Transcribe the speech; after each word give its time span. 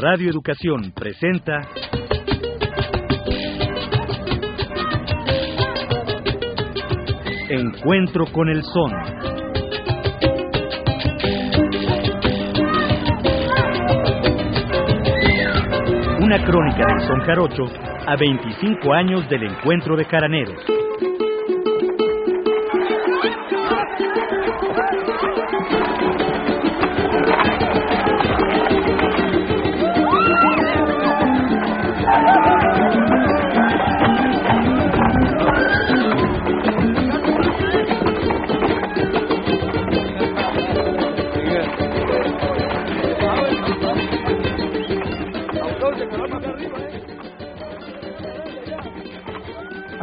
Radio 0.00 0.30
Educación 0.30 0.92
presenta 0.94 1.60
Encuentro 7.48 8.26
con 8.26 8.48
el 8.48 8.62
Son. 8.62 8.92
Una 16.22 16.44
crónica 16.44 16.84
del 16.86 17.00
son 17.08 17.20
jarocho 17.22 17.64
a 18.06 18.14
25 18.14 18.92
años 18.92 19.28
del 19.28 19.42
encuentro 19.50 19.96
de 19.96 20.04
caraneros. 20.04 20.62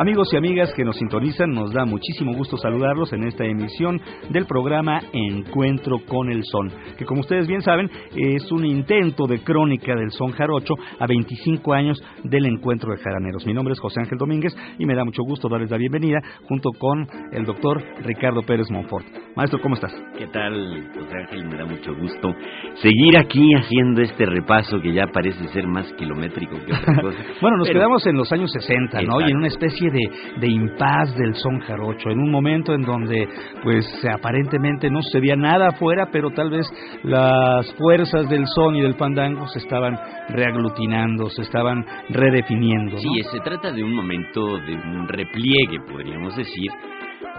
Amigos 0.06 0.32
y 0.32 0.38
amigas 0.38 0.72
que 0.76 0.84
nos 0.84 0.98
sintonizan, 0.98 1.50
nos 1.50 1.74
da 1.74 1.84
muchísimo 1.84 2.32
gusto 2.36 2.58
saludarlos 2.58 3.12
en 3.12 3.24
esta 3.24 3.44
emisión 3.44 4.00
del 4.30 4.46
programa 4.46 5.02
Encuentro 5.12 5.98
con 6.08 6.30
el 6.30 6.44
Son, 6.44 6.72
que 6.96 7.06
como 7.06 7.22
ustedes 7.22 7.48
bien 7.48 7.64
saben 7.64 7.90
es 8.16 8.52
un 8.52 8.68
intento 8.68 9.26
de 9.26 9.40
crónica 9.40 9.96
del 9.96 10.12
son 10.12 10.32
jarocho 10.34 10.76
a 11.00 11.08
25 11.08 11.74
años 11.74 12.00
del 12.24 12.46
Encuentro 12.46 12.92
de 12.92 13.02
Jaraneros. 13.02 13.48
Mi 13.48 13.54
nombre 13.56 13.74
es 13.74 13.80
José 13.80 14.02
Ángel 14.02 14.20
Domínguez 14.20 14.56
y 14.78 14.86
me 14.86 14.94
da 14.94 15.04
mucho 15.04 15.24
gusto 15.24 15.50
darles 15.50 15.72
la 15.72 15.78
bienvenida 15.78 16.20
junto 16.48 16.70
con 16.78 17.08
el 17.32 17.44
doctor 17.44 17.82
Ricardo 18.04 18.44
Pérez 18.44 18.70
Monfort. 18.70 19.25
Maestro, 19.36 19.60
¿cómo 19.60 19.76
estás? 19.76 19.92
¿Qué 20.18 20.28
tal, 20.28 20.88
José 20.96 21.18
Ángel? 21.18 21.44
Me 21.44 21.58
da 21.58 21.66
mucho 21.66 21.94
gusto 21.94 22.34
seguir 22.76 23.18
aquí 23.18 23.54
haciendo 23.54 24.02
este 24.02 24.26
repaso 24.26 24.80
que 24.80 24.94
ya 24.94 25.08
parece 25.08 25.46
ser 25.50 25.68
más 25.68 25.92
kilométrico 25.98 26.56
que 26.66 26.72
otra 26.72 27.02
cosa. 27.02 27.18
bueno, 27.42 27.58
nos 27.58 27.68
quedamos 27.68 28.08
en 28.08 28.16
los 28.16 28.32
años 28.32 28.50
60, 28.54 29.02
¿no? 29.02 29.20
Y 29.20 29.32
en 29.32 29.38
una 29.38 29.48
especie 29.48 29.92
de, 29.92 30.10
de 30.40 30.48
impas 30.48 31.14
del 31.18 31.36
son 31.36 31.60
jarocho, 31.60 32.12
en 32.12 32.20
un 32.20 32.32
momento 32.32 32.74
en 32.74 32.84
donde 32.84 33.28
pues 33.62 33.86
aparentemente 34.10 34.90
no 34.90 35.02
se 35.02 35.20
veía 35.20 35.36
nada 35.36 35.68
afuera, 35.68 36.08
pero 36.14 36.30
tal 36.30 36.50
vez 36.50 36.66
las 37.04 37.74
fuerzas 37.76 38.30
del 38.30 38.46
son 38.48 38.78
y 38.78 38.82
del 38.82 38.96
fandango 38.96 39.48
se 39.50 39.60
estaban 39.60 40.00
reaglutinando, 40.30 41.30
se 41.30 41.42
estaban 41.42 41.86
redefiniendo. 42.08 42.98
Sí, 43.00 43.22
se 43.30 43.42
trata 43.42 43.74
de 43.74 43.84
un 43.84 43.94
momento 43.94 44.60
de 44.60 44.76
un 44.76 45.10
repliegue, 45.10 45.82
podríamos 45.92 46.38
decir, 46.38 46.72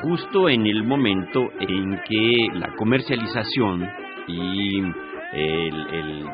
justo 0.03 0.49
en 0.49 0.67
el 0.67 0.85
momento 0.85 1.49
en 1.61 2.01
que 2.09 2.49
la 2.55 2.75
comercialización 2.77 3.89
y 4.29 4.79
el, 5.33 5.87
el 5.93 6.27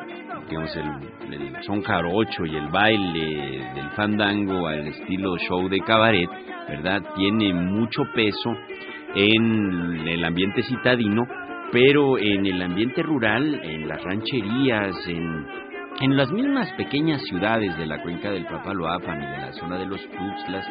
digamos, 0.49 0.77
el, 0.77 1.33
el, 1.33 1.63
son 1.63 1.83
jarocho 1.83 2.45
y 2.45 2.57
el 2.57 2.69
baile 2.69 3.73
del 3.75 3.91
fandango 3.91 4.67
al 4.67 4.87
estilo 4.87 5.37
show 5.39 5.69
de 5.69 5.81
cabaret, 5.81 6.29
¿verdad? 6.69 7.03
Tiene 7.15 7.53
mucho 7.53 8.03
peso 8.15 8.55
en 9.15 10.09
el 10.09 10.25
ambiente 10.25 10.63
citadino, 10.63 11.27
pero 11.71 12.19
en 12.19 12.47
el 12.47 12.61
ambiente 12.63 13.03
rural, 13.03 13.61
en 13.63 13.89
las 13.89 14.03
rancherías, 14.03 14.97
en, 15.09 15.47
en 16.03 16.17
las 16.17 16.33
mismas 16.33 16.69
pequeñas 16.73 17.23
ciudades 17.23 17.79
de 17.79 17.87
la 17.87 18.03
cuenca 18.03 18.29
del 18.29 18.45
Papaloapan 18.45 19.23
y 19.23 19.27
de 19.27 19.39
la 19.39 19.53
zona 19.53 19.79
de 19.79 19.87
los 19.87 20.01
Tuxtlas, 20.01 20.67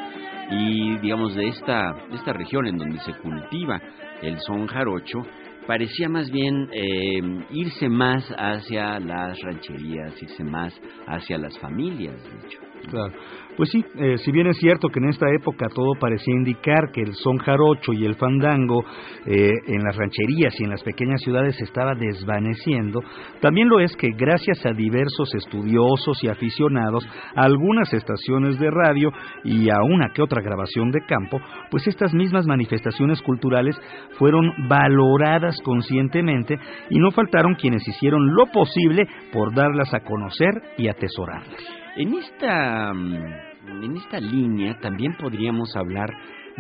y 0.52 0.98
digamos 0.98 1.34
de 1.36 1.48
esta, 1.48 1.96
esta 2.12 2.34
región 2.34 2.68
en 2.68 2.78
donde 2.78 3.00
se 3.00 3.14
cultiva 3.14 3.82
el 4.22 4.38
son 4.40 4.68
jarocho, 4.68 5.20
parecía 5.66 6.10
más 6.10 6.30
bien 6.30 6.68
eh, 6.74 7.46
irse 7.52 7.88
más 7.88 8.26
hacia 8.38 9.00
las 9.00 9.40
rancherías, 9.40 10.22
irse 10.22 10.44
más 10.44 10.78
hacia 11.08 11.38
las 11.38 11.58
familias, 11.60 12.22
de 12.22 12.48
hecho. 12.48 12.71
Claro. 12.90 13.14
Pues 13.58 13.70
sí, 13.70 13.84
eh, 13.96 14.18
si 14.18 14.32
bien 14.32 14.48
es 14.48 14.58
cierto 14.58 14.88
que 14.88 15.00
en 15.00 15.10
esta 15.10 15.28
época 15.30 15.68
todo 15.76 15.94
parecía 16.00 16.34
indicar 16.34 16.92
que 16.92 17.02
el 17.02 17.14
son 17.16 17.38
jarocho 17.38 17.92
y 17.92 18.06
el 18.06 18.16
fandango 18.16 18.84
eh, 19.26 19.52
en 19.68 19.84
las 19.84 19.96
rancherías 19.98 20.60
y 20.60 20.64
en 20.64 20.70
las 20.70 20.82
pequeñas 20.84 21.22
ciudades 21.22 21.62
estaba 21.62 21.94
desvaneciendo, 21.94 23.02
también 23.42 23.68
lo 23.68 23.80
es 23.82 23.96
que 23.98 24.12
gracias 24.18 24.66
a 24.66 24.72
diversos 24.72 25.36
estudiosos 25.36 26.24
y 26.24 26.30
aficionados, 26.30 27.06
a 27.36 27.44
algunas 27.44 27.94
estaciones 27.94 28.58
de 28.58 28.72
radio 28.72 29.12
y 29.44 29.70
a 29.70 29.84
una 29.84 30.10
que 30.14 30.22
otra 30.22 30.42
grabación 30.42 30.90
de 30.90 31.06
campo, 31.06 31.40
pues 31.70 31.86
estas 31.88 32.14
mismas 32.14 32.48
manifestaciones 32.48 33.22
culturales 33.22 33.76
fueron 34.18 34.50
valoradas 34.70 35.58
conscientemente 35.64 36.58
y 36.90 37.00
no 37.00 37.12
faltaron 37.12 37.56
quienes 37.56 37.86
hicieron 37.86 38.34
lo 38.34 38.46
posible 38.48 39.08
por 39.34 39.54
darlas 39.54 39.94
a 39.94 40.00
conocer 40.00 40.54
y 40.78 40.88
atesorarlas. 40.88 41.81
En 41.98 42.14
esta, 42.14 42.94
mm, 42.94 43.84
en 43.84 43.98
esta 43.98 44.20
línea 44.20 44.80
también 44.80 45.14
podríamos 45.20 45.76
hablar 45.76 46.10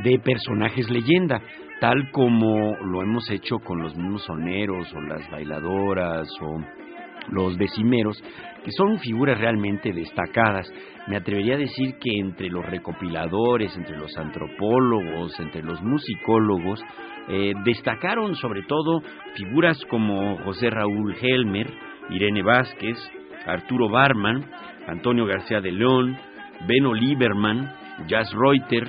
de 0.04 0.20
personajes 0.20 0.90
leyenda, 0.90 1.42
tal 1.80 2.12
como 2.12 2.76
lo 2.78 3.02
hemos 3.02 3.30
hecho 3.32 3.58
con 3.60 3.82
los 3.82 3.96
mismos 3.96 4.30
o 4.30 4.36
las 5.02 5.30
bailadoras 5.32 6.28
o 6.42 6.60
los 7.30 7.58
decimeros, 7.58 8.22
que 8.64 8.72
son 8.72 9.00
figuras 9.00 9.40
realmente 9.40 9.94
destacadas. 9.94 10.70
Me 11.08 11.16
atrevería 11.16 11.56
a 11.56 11.60
decir 11.60 11.96
que 12.00 12.20
entre 12.20 12.50
los 12.50 12.66
recopiladores, 12.66 13.76
entre 13.78 13.98
los 13.98 14.16
antropólogos, 14.18 15.40
entre 15.40 15.64
los 15.64 15.82
musicólogos, 15.82 16.84
eh, 17.30 17.54
destacaron 17.64 18.36
sobre 18.36 18.64
todo 18.64 19.02
figuras 19.36 19.80
como 19.86 20.38
José 20.40 20.70
Raúl 20.70 21.16
Helmer, 21.22 21.68
Irene 22.10 22.44
Vázquez, 22.44 22.98
Arturo 23.46 23.90
Barman, 23.90 24.46
Antonio 24.88 25.26
García 25.26 25.62
de 25.62 25.72
León, 25.72 26.18
Beno 26.68 26.94
Lieberman, 26.94 27.72
Jazz 28.08 28.32
Reuter, 28.34 28.88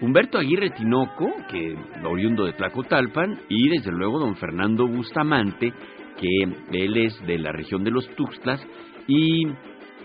Humberto 0.00 0.38
Aguirre 0.38 0.70
Tinoco, 0.70 1.32
que 1.50 1.76
oriundo 2.04 2.44
de 2.44 2.52
Tlacotalpan, 2.52 3.40
y 3.48 3.68
desde 3.68 3.90
luego 3.90 4.18
don 4.18 4.36
Fernando 4.36 4.86
Bustamante, 4.86 5.72
que 6.20 6.42
él 6.72 6.96
es 6.96 7.20
de 7.26 7.38
la 7.38 7.52
región 7.52 7.82
de 7.82 7.90
los 7.90 8.08
Tuxtlas, 8.14 8.64
y, 9.06 9.46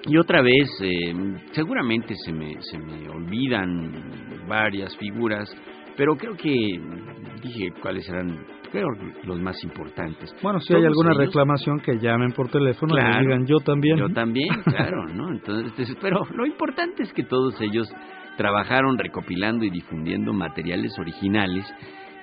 y 0.07 0.17
otra 0.17 0.41
vez, 0.41 0.69
eh, 0.81 1.13
seguramente 1.51 2.15
se 2.25 2.31
me, 2.31 2.61
se 2.61 2.77
me 2.77 3.09
olvidan 3.09 4.47
varias 4.47 4.95
figuras, 4.97 5.49
pero 5.97 6.15
creo 6.15 6.35
que 6.35 6.51
dije 7.41 7.73
cuáles 7.81 8.07
eran 8.09 8.45
creo 8.71 8.87
los 9.25 9.39
más 9.39 9.63
importantes. 9.63 10.35
Bueno, 10.41 10.59
si 10.59 10.73
hay 10.73 10.83
alguna 10.83 11.11
ellos, 11.11 11.27
reclamación 11.27 11.79
que 11.79 11.99
llamen 11.99 12.31
por 12.31 12.49
teléfono 12.49 12.95
claro, 12.95 13.21
y 13.21 13.25
digan 13.25 13.45
yo 13.45 13.57
también. 13.57 13.97
Yo 13.97 14.09
también, 14.09 14.49
claro, 14.65 15.05
¿no? 15.13 15.29
Entonces, 15.29 15.95
pero 16.01 16.21
lo 16.33 16.45
importante 16.45 17.03
es 17.03 17.13
que 17.13 17.23
todos 17.23 17.59
ellos 17.61 17.87
trabajaron 18.35 18.97
recopilando 18.97 19.63
y 19.63 19.69
difundiendo 19.69 20.33
materiales 20.33 20.91
originales 20.97 21.65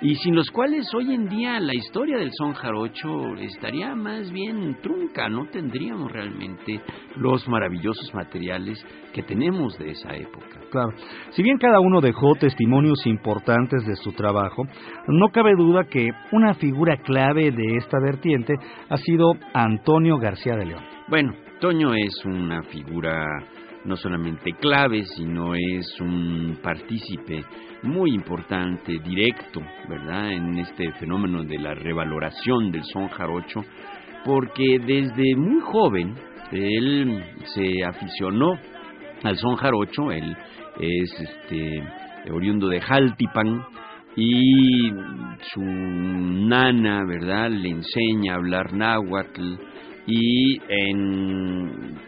y 0.03 0.15
sin 0.17 0.35
los 0.35 0.51
cuales 0.51 0.87
hoy 0.95 1.15
en 1.15 1.29
día 1.29 1.61
la 1.61 1.75
historia 1.75 2.17
del 2.17 2.31
son 2.33 2.55
jarocho 2.55 3.35
estaría 3.39 3.95
más 3.95 4.31
bien 4.31 4.79
trunca, 4.83 5.29
no 5.29 5.47
tendríamos 5.47 6.11
realmente 6.11 6.81
los 7.17 7.47
maravillosos 7.49 8.15
materiales 8.15 8.85
que 9.13 9.23
tenemos 9.23 9.79
de 9.79 9.91
esa 9.91 10.15
época. 10.15 10.61
Claro, 10.71 10.91
si 11.31 11.43
bien 11.43 11.59
cada 11.59 11.81
uno 11.81 12.01
dejó 12.01 12.35
testimonios 12.35 13.07
importantes 13.07 13.85
de 13.87 13.97
su 13.97 14.13
trabajo, 14.13 14.65
no 15.09 15.29
cabe 15.29 15.53
duda 15.57 15.85
que 15.85 16.09
una 16.33 16.55
figura 16.55 16.97
clave 16.99 17.51
de 17.51 17.77
esta 17.77 17.99
vertiente 18.01 18.55
ha 18.89 18.97
sido 18.97 19.33
Antonio 19.53 20.19
García 20.19 20.57
de 20.57 20.67
León. 20.67 20.85
Bueno, 21.09 21.35
Toño 21.61 21.93
es 21.95 22.25
una 22.25 22.63
figura 22.63 23.27
no 23.85 23.97
solamente 23.97 24.53
clave, 24.61 25.05
sino 25.05 25.55
es 25.55 26.01
un 26.01 26.59
partícipe 26.63 27.45
muy 27.83 28.13
importante, 28.13 28.99
directo, 28.99 29.61
¿verdad?, 29.89 30.33
en 30.33 30.59
este 30.59 30.93
fenómeno 30.93 31.45
de 31.45 31.59
la 31.59 31.75
revaloración 31.75 32.71
del 32.71 32.85
son 32.85 33.09
jarocho, 33.09 33.65
porque 34.25 34.79
desde 34.79 35.35
muy 35.37 35.61
joven 35.61 36.15
él 36.53 37.25
se 37.55 37.85
aficionó 37.85 38.59
al 39.23 39.37
son 39.37 39.57
jarocho, 39.57 40.11
él 40.13 40.37
es 40.79 41.21
este 41.21 41.83
oriundo 42.31 42.69
de 42.69 42.81
Jaltipan 42.81 43.65
y 44.17 44.91
su 45.53 45.63
nana, 45.63 47.05
¿verdad?, 47.07 47.51
le 47.51 47.71
enseña 47.71 48.35
a 48.35 48.37
hablar 48.37 48.75
náhuatl, 48.75 49.55
y 50.11 50.61
en, 50.69 52.03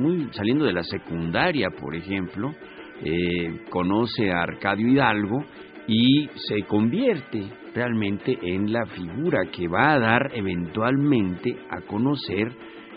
muy 0.00 0.28
saliendo 0.32 0.64
de 0.64 0.72
la 0.72 0.82
secundaria, 0.82 1.68
por 1.78 1.94
ejemplo, 1.94 2.54
eh, 3.02 3.60
conoce 3.68 4.30
a 4.30 4.42
Arcadio 4.42 4.88
Hidalgo 4.88 5.44
y 5.86 6.28
se 6.36 6.62
convierte 6.62 7.42
realmente 7.74 8.38
en 8.40 8.72
la 8.72 8.86
figura 8.86 9.40
que 9.52 9.68
va 9.68 9.92
a 9.92 9.98
dar 9.98 10.30
eventualmente 10.34 11.54
a 11.70 11.82
conocer 11.82 12.50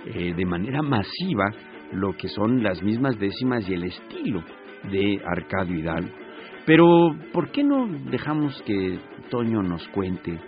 eh, 0.06 0.34
de 0.34 0.46
manera 0.46 0.82
masiva 0.82 1.52
lo 1.92 2.16
que 2.16 2.30
son 2.30 2.64
las 2.64 2.82
mismas 2.82 3.20
décimas 3.20 3.68
y 3.68 3.74
el 3.74 3.84
estilo 3.84 4.44
de 4.90 5.20
Arcadio 5.26 5.80
Hidalgo. 5.80 6.14
Pero, 6.66 7.16
¿por 7.34 7.52
qué 7.52 7.64
no 7.64 7.88
dejamos 8.10 8.62
que 8.64 9.00
Toño 9.30 9.62
nos 9.62 9.86
cuente 9.90 10.40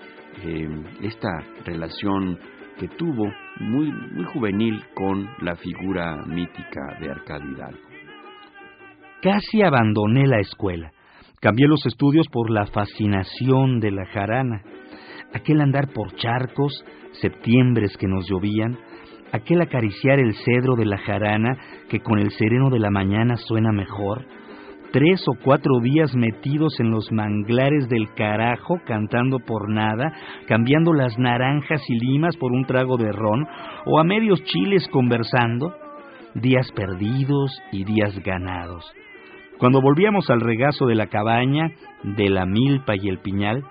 eh, 0.43 0.69
esta 1.01 1.29
relación 1.65 2.37
que 2.79 2.87
tuvo 2.87 3.31
muy, 3.59 3.91
muy 3.91 4.25
juvenil 4.25 4.81
con 4.95 5.29
la 5.41 5.55
figura 5.55 6.15
mítica 6.25 6.97
de 6.99 7.11
Arcadio? 7.11 7.57
Casi 9.21 9.61
abandoné 9.61 10.25
la 10.25 10.39
escuela. 10.39 10.91
Cambié 11.41 11.67
los 11.67 11.85
estudios 11.85 12.27
por 12.29 12.49
la 12.49 12.65
fascinación 12.67 13.79
de 13.81 13.91
la 13.91 14.05
jarana. 14.05 14.61
Aquel 15.33 15.61
andar 15.61 15.89
por 15.93 16.15
charcos, 16.15 16.85
septiembres 17.21 17.95
que 17.97 18.07
nos 18.07 18.29
llovían, 18.29 18.77
aquel 19.33 19.61
acariciar 19.61 20.19
el 20.19 20.33
cedro 20.35 20.75
de 20.75 20.85
la 20.85 20.97
jarana 20.97 21.57
que 21.89 21.99
con 21.99 22.17
el 22.17 22.31
sereno 22.31 22.69
de 22.69 22.79
la 22.79 22.89
mañana 22.89 23.35
suena 23.35 23.71
mejor, 23.71 24.25
tres 24.91 25.23
o 25.27 25.33
cuatro 25.43 25.79
días 25.81 26.15
metidos 26.15 26.79
en 26.79 26.91
los 26.91 27.11
manglares 27.11 27.87
del 27.89 28.13
carajo 28.13 28.79
cantando 28.85 29.39
por 29.39 29.69
nada, 29.69 30.13
cambiando 30.47 30.93
las 30.93 31.17
naranjas 31.17 31.81
y 31.87 31.99
limas 31.99 32.35
por 32.37 32.51
un 32.51 32.65
trago 32.65 32.97
de 32.97 33.11
ron, 33.11 33.47
o 33.85 33.99
a 33.99 34.03
medios 34.03 34.43
chiles 34.43 34.87
conversando, 34.89 35.73
días 36.33 36.71
perdidos 36.71 37.61
y 37.71 37.83
días 37.83 38.17
ganados. 38.23 38.85
Cuando 39.57 39.81
volvíamos 39.81 40.29
al 40.29 40.41
regazo 40.41 40.85
de 40.85 40.95
la 40.95 41.07
cabaña, 41.07 41.71
de 42.03 42.29
la 42.29 42.45
milpa 42.45 42.93
y 42.95 43.09
el 43.09 43.19
piñal, 43.19 43.63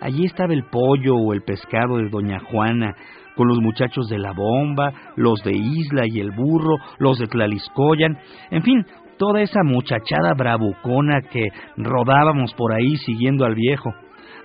allí 0.00 0.24
estaba 0.24 0.52
el 0.52 0.64
pollo 0.64 1.14
o 1.16 1.32
el 1.32 1.42
pescado 1.42 1.98
de 1.98 2.08
doña 2.08 2.40
Juana, 2.40 2.94
con 3.36 3.48
los 3.48 3.60
muchachos 3.60 4.08
de 4.08 4.18
la 4.18 4.32
bomba, 4.32 4.92
los 5.14 5.42
de 5.44 5.52
Isla 5.52 6.04
y 6.06 6.20
el 6.20 6.30
burro, 6.30 6.78
los 6.98 7.18
de 7.18 7.26
Tlaliscoyan, 7.26 8.18
en 8.50 8.62
fin, 8.62 8.86
toda 9.18 9.40
esa 9.40 9.62
muchachada 9.62 10.34
bravucona 10.36 11.22
que 11.22 11.48
rodábamos 11.76 12.54
por 12.54 12.72
ahí 12.72 12.96
siguiendo 12.96 13.44
al 13.44 13.54
viejo. 13.54 13.90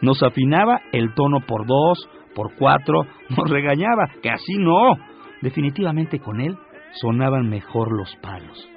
Nos 0.01 0.21
afinaba 0.23 0.81
el 0.91 1.13
tono 1.13 1.41
por 1.45 1.65
dos, 1.65 2.09
por 2.35 2.55
cuatro, 2.55 3.03
nos 3.29 3.49
regañaba, 3.49 4.07
que 4.21 4.29
así 4.29 4.55
no. 4.57 4.97
Definitivamente 5.41 6.19
con 6.19 6.41
él 6.41 6.57
sonaban 6.93 7.49
mejor 7.49 7.91
los 7.91 8.15
palos. 8.17 8.67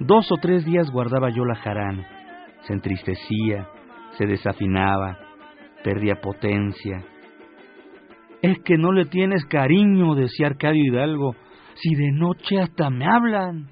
Dos 0.00 0.30
o 0.32 0.36
tres 0.36 0.64
días 0.64 0.90
guardaba 0.90 1.30
yo 1.30 1.44
la 1.44 1.56
jarana. 1.56 2.06
Se 2.62 2.72
entristecía, 2.72 3.68
se 4.16 4.26
desafinaba, 4.26 5.18
perdía 5.82 6.16
potencia, 6.20 7.04
es 8.42 8.58
que 8.60 8.76
no 8.78 8.92
le 8.92 9.06
tienes 9.06 9.44
cariño, 9.46 10.14
decía 10.14 10.46
Arcadio 10.48 10.84
Hidalgo, 10.84 11.34
si 11.74 11.94
de 11.94 12.12
noche 12.12 12.60
hasta 12.60 12.88
me 12.90 13.04
hablan. 13.04 13.70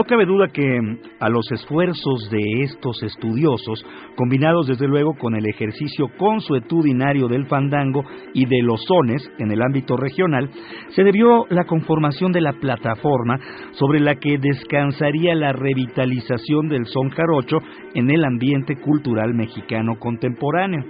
No 0.00 0.06
cabe 0.06 0.24
duda 0.24 0.48
que 0.48 0.80
a 1.20 1.28
los 1.28 1.52
esfuerzos 1.52 2.30
de 2.30 2.62
estos 2.62 3.02
estudiosos, 3.02 3.84
combinados 4.16 4.66
desde 4.66 4.88
luego 4.88 5.12
con 5.12 5.34
el 5.34 5.46
ejercicio 5.46 6.06
consuetudinario 6.16 7.28
del 7.28 7.44
fandango 7.44 8.02
y 8.32 8.46
de 8.46 8.62
los 8.62 8.82
sones 8.86 9.30
en 9.38 9.50
el 9.50 9.60
ámbito 9.60 9.98
regional, 9.98 10.48
se 10.88 11.04
debió 11.04 11.44
la 11.50 11.64
conformación 11.64 12.32
de 12.32 12.40
la 12.40 12.54
plataforma 12.54 13.38
sobre 13.72 14.00
la 14.00 14.14
que 14.14 14.38
descansaría 14.38 15.34
la 15.34 15.52
revitalización 15.52 16.70
del 16.70 16.86
son 16.86 17.10
jarocho 17.10 17.58
en 17.92 18.08
el 18.08 18.24
ambiente 18.24 18.76
cultural 18.76 19.34
mexicano 19.34 19.98
contemporáneo. 19.98 20.82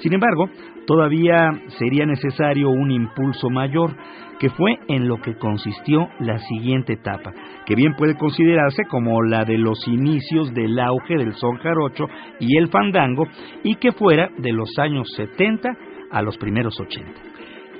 Sin 0.00 0.12
embargo, 0.12 0.50
todavía 0.86 1.50
sería 1.78 2.04
necesario 2.04 2.68
un 2.68 2.90
impulso 2.90 3.48
mayor, 3.48 3.96
que 4.40 4.48
fue 4.48 4.78
en 4.88 5.06
lo 5.06 5.20
que 5.20 5.36
consistió 5.36 6.08
la 6.18 6.38
siguiente 6.38 6.94
etapa, 6.94 7.30
que 7.66 7.74
bien 7.74 7.94
puede 7.94 8.16
considerarse 8.16 8.84
como 8.86 9.22
la 9.22 9.44
de 9.44 9.58
los 9.58 9.86
inicios 9.86 10.52
del 10.54 10.80
auge 10.80 11.14
del 11.18 11.34
son 11.34 11.58
jarocho 11.58 12.06
y 12.40 12.56
el 12.56 12.68
fandango, 12.68 13.28
y 13.62 13.76
que 13.76 13.92
fuera 13.92 14.30
de 14.38 14.52
los 14.52 14.76
años 14.78 15.12
70 15.14 15.68
a 16.10 16.22
los 16.22 16.38
primeros 16.38 16.80
80. 16.80 17.12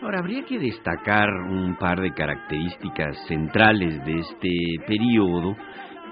Ahora, 0.02 0.18
habría 0.18 0.44
que 0.44 0.58
destacar 0.58 1.28
un 1.48 1.76
par 1.76 2.00
de 2.00 2.12
características 2.12 3.16
centrales 3.26 4.04
de 4.04 4.18
este 4.18 4.50
periodo 4.86 5.56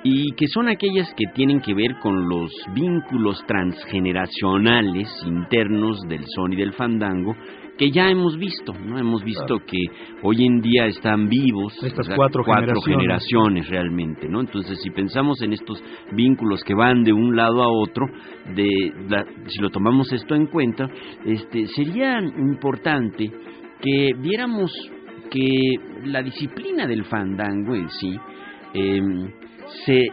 y 0.02 0.32
que 0.32 0.46
son 0.46 0.68
aquellas 0.68 1.12
que 1.14 1.26
tienen 1.34 1.60
que 1.60 1.74
ver 1.74 1.98
con 1.98 2.28
los 2.28 2.50
vínculos 2.72 3.44
transgeneracionales 3.46 5.08
internos 5.26 6.00
del 6.08 6.24
son 6.34 6.52
y 6.52 6.56
del 6.56 6.72
fandango 6.72 7.34
que 7.78 7.92
ya 7.92 8.10
hemos 8.10 8.36
visto, 8.36 8.72
¿no? 8.72 8.98
Hemos 8.98 9.22
visto 9.22 9.60
que 9.60 9.78
hoy 10.22 10.44
en 10.44 10.60
día 10.60 10.86
están 10.86 11.28
vivos 11.28 11.72
estas 11.82 12.08
cuatro, 12.14 12.42
generaciones. 12.84 13.68
realmente, 13.68 14.28
¿no? 14.28 14.40
Entonces, 14.40 14.80
si 14.82 14.90
pensamos 14.90 15.40
en 15.42 15.52
estos 15.52 15.82
vínculos 16.12 16.64
que 16.64 16.74
van 16.74 17.04
de 17.04 17.12
un 17.12 17.36
lado 17.36 17.62
a 17.62 17.68
otro, 17.68 18.06
de 18.54 18.92
si 19.46 19.60
lo 19.60 19.70
tomamos 19.70 20.12
esto 20.12 20.34
en 20.34 20.46
cuenta, 20.46 20.88
este 21.24 21.66
sería 21.68 22.18
importante 22.18 23.30
que 23.80 24.10
viéramos 24.18 24.72
que 25.30 25.46
la 26.04 26.22
disciplina 26.22 26.86
del 26.86 27.04
fandango 27.04 27.76
en 27.76 27.88
sí 27.90 28.18
eh, 28.74 29.00
se 29.86 30.08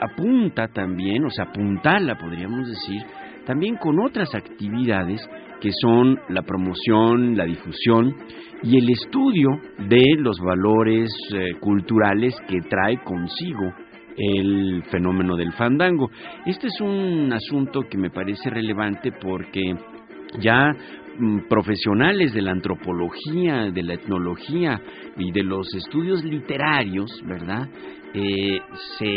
apunta 0.00 0.68
también, 0.68 1.24
o 1.24 1.30
se 1.30 1.42
apuntala, 1.42 2.16
podríamos 2.16 2.68
decir, 2.68 3.02
también 3.44 3.76
con 3.76 3.98
otras 3.98 4.32
actividades 4.34 5.20
que 5.62 5.70
son 5.80 6.18
la 6.28 6.42
promoción, 6.42 7.36
la 7.36 7.44
difusión 7.44 8.16
y 8.64 8.78
el 8.78 8.90
estudio 8.90 9.48
de 9.88 10.16
los 10.18 10.40
valores 10.40 11.08
eh, 11.32 11.54
culturales 11.60 12.34
que 12.48 12.58
trae 12.68 12.98
consigo 13.04 13.72
el 14.16 14.82
fenómeno 14.90 15.36
del 15.36 15.52
fandango. 15.52 16.10
Este 16.44 16.66
es 16.66 16.80
un 16.80 17.32
asunto 17.32 17.82
que 17.88 17.96
me 17.96 18.10
parece 18.10 18.50
relevante 18.50 19.12
porque 19.12 19.74
ya 20.40 20.72
mm, 21.18 21.48
profesionales 21.48 22.34
de 22.34 22.42
la 22.42 22.50
antropología, 22.50 23.70
de 23.70 23.82
la 23.84 23.94
etnología 23.94 24.80
y 25.16 25.30
de 25.30 25.44
los 25.44 25.72
estudios 25.76 26.24
literarios, 26.24 27.22
¿verdad? 27.24 27.68
Eh, 28.14 28.60
se 28.98 29.10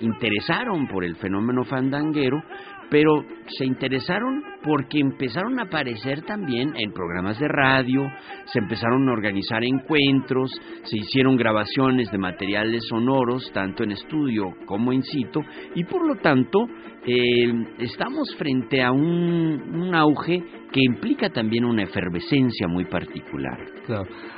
interesaron 0.00 0.86
por 0.86 1.04
el 1.04 1.16
fenómeno 1.16 1.64
fandanguero, 1.64 2.42
pero 2.90 3.24
se 3.58 3.64
interesaron 3.64 4.42
porque 4.62 4.98
empezaron 4.98 5.58
a 5.58 5.64
aparecer 5.64 6.22
también 6.22 6.72
en 6.76 6.92
programas 6.92 7.38
de 7.38 7.48
radio, 7.48 8.02
se 8.46 8.58
empezaron 8.58 9.08
a 9.08 9.12
organizar 9.12 9.62
encuentros, 9.64 10.50
se 10.84 10.98
hicieron 10.98 11.36
grabaciones 11.36 12.10
de 12.10 12.18
materiales 12.18 12.84
sonoros, 12.88 13.50
tanto 13.52 13.84
en 13.84 13.92
estudio 13.92 14.54
como 14.66 14.92
in 14.92 15.02
situ, 15.02 15.42
y 15.74 15.84
por 15.84 16.06
lo 16.06 16.16
tanto 16.16 16.66
eh, 17.08 17.52
estamos 17.78 18.34
frente 18.36 18.82
a 18.82 18.90
un, 18.90 19.94
auge 19.94 20.42
que 20.72 20.80
implica 20.82 21.30
también 21.30 21.64
una 21.64 21.84
efervescencia 21.84 22.66
muy 22.66 22.84
particular. 22.84 23.56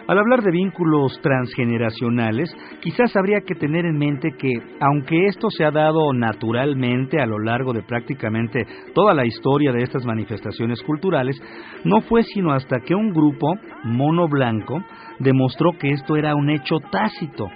Al 0.07 0.19
hablar 0.19 0.43
de 0.43 0.53
vínculos 0.53 1.19
transgeneracionales, 1.23 2.55
quizás 2.81 3.17
habría 3.17 3.41
que 3.41 3.55
tener 3.55 3.87
en 3.87 3.97
mente 3.97 4.33
que, 4.39 4.53
aunque 4.81 5.27
esto 5.27 5.49
se 5.51 5.65
ha 5.65 5.71
dado 5.71 6.13
naturalmente 6.13 7.19
a 7.21 7.27
lo 7.27 7.39
largo 7.39 7.73
de 7.73 7.83
prácticamente 7.83 8.67
toda 8.95 9.15
la 9.15 9.25
historia 9.25 9.73
de 9.73 9.83
estas 9.83 10.05
manifestaciones 10.05 10.83
culturales, 10.83 11.41
no 11.85 12.03
fue 12.03 12.23
sino 12.23 12.53
hasta 12.53 12.81
que 12.81 12.95
un 12.95 13.11
grupo, 13.13 13.55
mono 13.85 14.29
blanco, 14.29 14.85
demostró 15.19 15.73
que 15.79 15.89
esto 15.91 16.17
era 16.17 16.35
un 16.35 16.51
hecho 16.51 16.77
tácito, 16.93 17.49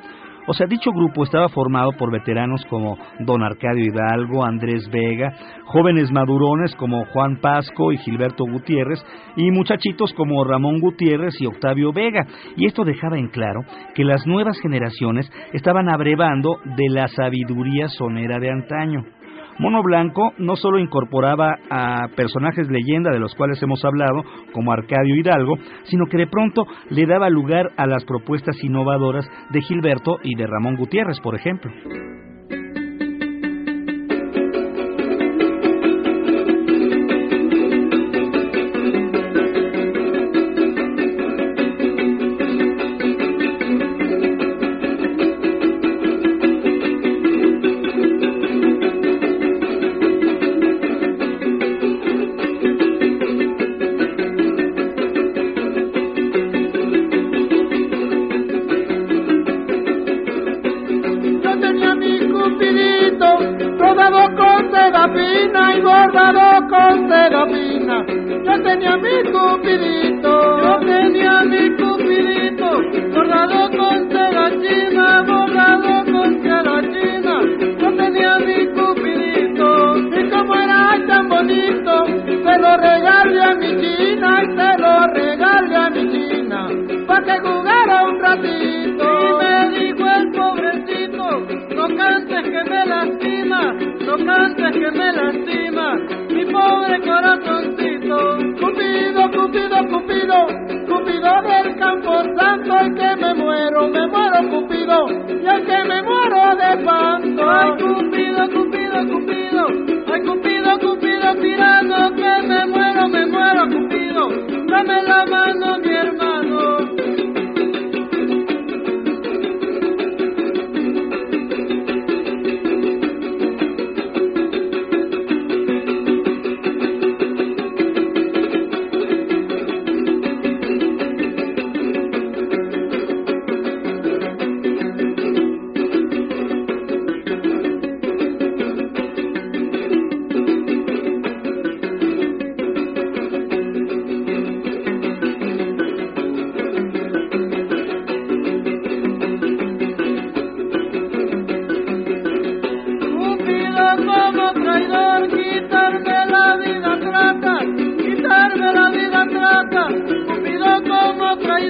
o 0.46 0.54
sea, 0.54 0.66
dicho 0.66 0.90
grupo 0.90 1.25
estaba 1.25 1.49
formado 1.49 1.92
por 1.92 2.11
veteranos 2.11 2.64
como 2.66 2.99
Don 3.20 3.42
Arcadio 3.42 3.84
Hidalgo, 3.84 4.44
Andrés 4.44 4.88
Vega, 4.90 5.32
jóvenes 5.66 6.11
madurones 6.11 6.75
como 6.76 7.04
Juan 7.06 7.37
Pasco 7.40 7.92
y 7.92 7.99
Gilberto 7.99 8.44
Gutiérrez, 8.44 9.04
y 9.37 9.50
muchachitos 9.50 10.12
como 10.14 10.44
Ramón 10.44 10.80
Gutiérrez 10.80 11.40
y 11.40 11.46
Octavio 11.46 11.92
Vega. 11.92 12.26
Y 12.56 12.66
esto 12.66 12.84
dejaba 12.84 13.18
en 13.18 13.28
claro 13.28 13.61
que 13.94 14.04
las 14.04 14.26
nuevas 14.26 14.58
generaciones 14.61 15.30
estaban 15.52 15.88
abrevando 15.88 16.56
de 16.64 16.88
la 16.88 17.08
sabiduría 17.08 17.88
sonera 17.88 18.38
de 18.38 18.50
antaño. 18.50 19.04
Mono 19.62 19.81
Blanco 19.81 20.33
no 20.38 20.57
solo 20.57 20.81
incorporaba 20.81 21.54
a 21.71 22.09
personajes 22.16 22.69
leyenda 22.69 23.12
de 23.12 23.21
los 23.21 23.33
cuales 23.37 23.62
hemos 23.62 23.85
hablado, 23.85 24.25
como 24.52 24.73
Arcadio 24.73 25.14
Hidalgo, 25.14 25.54
sino 25.85 26.07
que 26.07 26.16
de 26.16 26.26
pronto 26.26 26.66
le 26.90 27.07
daba 27.07 27.31
lugar 27.31 27.71
a 27.76 27.87
las 27.87 28.04
propuestas 28.04 28.57
innovadoras 28.64 29.25
de 29.50 29.61
Gilberto 29.61 30.19
y 30.25 30.35
de 30.35 30.49
Ramón 30.49 30.75
Gutiérrez, 30.75 31.21
por 31.21 31.37
ejemplo. 31.37 31.71
que 87.25 87.38
jugara 87.41 88.05
un 88.05 88.21
ratito. 88.21 89.05
Y 89.21 89.45
me 89.45 89.79
dijo 89.79 90.07
el 90.09 90.31
pobrecito, 90.33 91.41
no 91.75 91.97
cantes 91.97 92.43
que 92.43 92.71
me 92.71 92.87
lastima, 92.87 93.73
no 93.73 94.17
cantes 94.25 94.51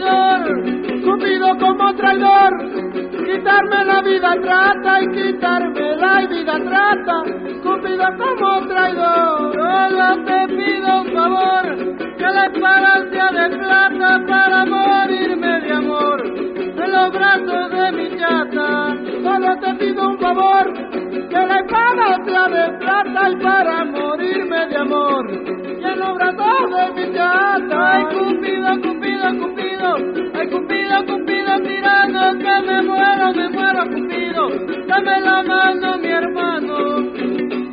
amor. 0.00 1.02
Cupido 1.04 1.58
como 1.58 1.94
traidor, 1.94 2.52
quitarme 3.26 3.84
la 3.84 4.02
vida 4.02 4.34
trata 4.42 5.02
y 5.02 5.08
quitarme 5.08 5.96
la 5.96 6.26
vida 6.26 6.58
trata. 6.64 7.22
Cupido 7.62 8.06
como 8.18 8.66
traidor, 8.68 9.52
solo 9.54 10.24
te 10.24 10.48
pido 10.48 11.00
un 11.02 11.12
favor, 11.12 11.96
que 12.16 12.24
la 12.24 12.46
espada 12.46 13.04
sea 13.10 13.28
de 13.30 13.56
plata 13.58 14.24
para 14.26 14.64
morirme 14.64 15.60
de 15.60 15.72
amor. 15.72 16.22
En 16.24 16.92
los 16.92 17.12
brazos 17.12 17.70
de 17.70 17.92
mi 17.92 18.16
solo 19.22 19.58
te 19.60 19.74
pido 19.74 20.08
un 20.08 20.18
favor, 20.18 20.72
que 21.28 21.46
la 21.46 21.58
espada 21.58 22.24
sea 22.24 22.48
de 22.48 22.78
plata 22.78 23.30
y 23.30 23.36
para 23.36 23.84
morirme 23.84 24.66
de 24.66 24.76
amor. 24.76 25.30
Y 25.30 25.84
en 25.84 25.98
los 25.98 26.14
brazos 26.14 26.70
de 26.70 27.06
mi 27.06 27.14
chata, 27.14 27.92
ay 27.92 28.04
Cupido, 28.04 28.70
Cupido, 28.82 29.28
Cupido, 29.40 29.96
ay 30.34 30.48
Cupido, 30.48 31.06
Cupido, 31.06 31.60
tirando 31.62 32.38
que 32.38 32.54
me 32.66 32.82
muero, 32.82 33.32
me 33.34 33.48
muero, 33.50 33.84
Cupido, 33.92 34.48
dame 34.86 35.20
la 35.20 35.42
mano, 35.42 35.98
mi 35.98 36.08
hermano. 36.08 37.71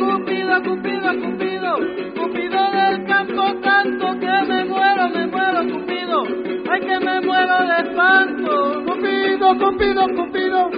Cupido, 0.00 0.62
Cupido, 0.62 1.10
Cupido, 1.20 1.76
Cupido 2.16 2.70
del 2.72 3.04
campo 3.04 3.42
tanto 3.60 4.18
que 4.18 4.42
me 4.48 4.64
muero, 4.64 5.08
me 5.10 5.26
muero, 5.26 5.60
Cupido, 5.72 6.24
ay 6.70 6.80
que 6.80 6.98
me 7.00 7.20
muero 7.20 7.66
de 7.66 7.76
espanto. 7.82 8.82
Cupido, 8.86 9.58
Cupido, 9.58 10.06
Cupido, 10.16 10.70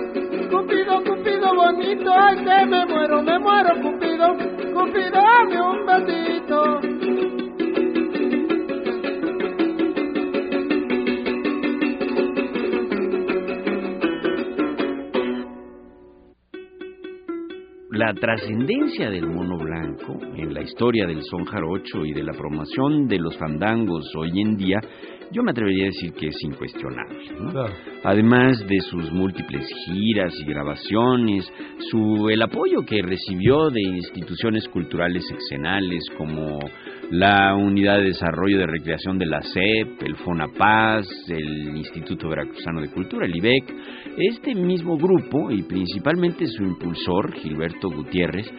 Cupido, 0.50 1.04
Cupido 1.04 1.54
bonito, 1.54 2.12
ay 2.18 2.36
que 2.38 2.66
me 2.66 2.84
muero, 2.86 3.22
me 3.22 3.38
muero, 3.38 3.80
Cupido, 3.80 4.36
Cupido, 4.74 5.22
dame 5.22 5.62
un 5.62 5.86
besito. 5.86 6.91
La 18.12 18.20
trascendencia 18.20 19.08
del 19.08 19.26
mono 19.26 19.56
blanco 19.56 20.18
en 20.36 20.52
la 20.52 20.60
historia 20.60 21.06
del 21.06 21.22
son 21.22 21.46
jarocho 21.46 22.04
y 22.04 22.12
de 22.12 22.22
la 22.22 22.34
promoción 22.34 23.08
de 23.08 23.18
los 23.18 23.34
fandangos 23.38 24.04
hoy 24.14 24.38
en 24.38 24.54
día, 24.54 24.80
yo 25.30 25.42
me 25.42 25.52
atrevería 25.52 25.84
a 25.84 25.86
decir 25.86 26.12
que 26.12 26.26
es 26.26 26.36
incuestionable. 26.42 27.24
¿no? 27.40 27.50
Claro. 27.52 27.72
Además 28.04 28.58
de 28.68 28.80
sus 28.80 29.10
múltiples 29.10 29.66
giras 29.86 30.34
y 30.38 30.44
grabaciones, 30.44 31.50
su, 31.90 32.28
el 32.28 32.42
apoyo 32.42 32.82
que 32.84 33.00
recibió 33.00 33.70
de 33.70 33.80
instituciones 33.80 34.68
culturales 34.68 35.24
exenales 35.30 36.04
como 36.18 36.58
la 37.12 37.54
Unidad 37.54 37.98
de 37.98 38.04
Desarrollo 38.04 38.58
de 38.58 38.66
Recreación 38.66 39.18
de 39.18 39.26
la 39.26 39.42
CEP, 39.42 40.02
el 40.02 40.16
FONAPAS, 40.16 41.06
el 41.28 41.76
Instituto 41.76 42.26
Veracruzano 42.30 42.80
de 42.80 42.90
Cultura, 42.90 43.26
el 43.26 43.36
IBEC, 43.36 43.64
este 44.16 44.54
mismo 44.54 44.96
grupo 44.96 45.50
y 45.50 45.62
principalmente 45.62 46.46
su 46.46 46.62
impulsor, 46.62 47.34
Gilberto 47.34 47.90
Gutiérrez, 47.90 48.50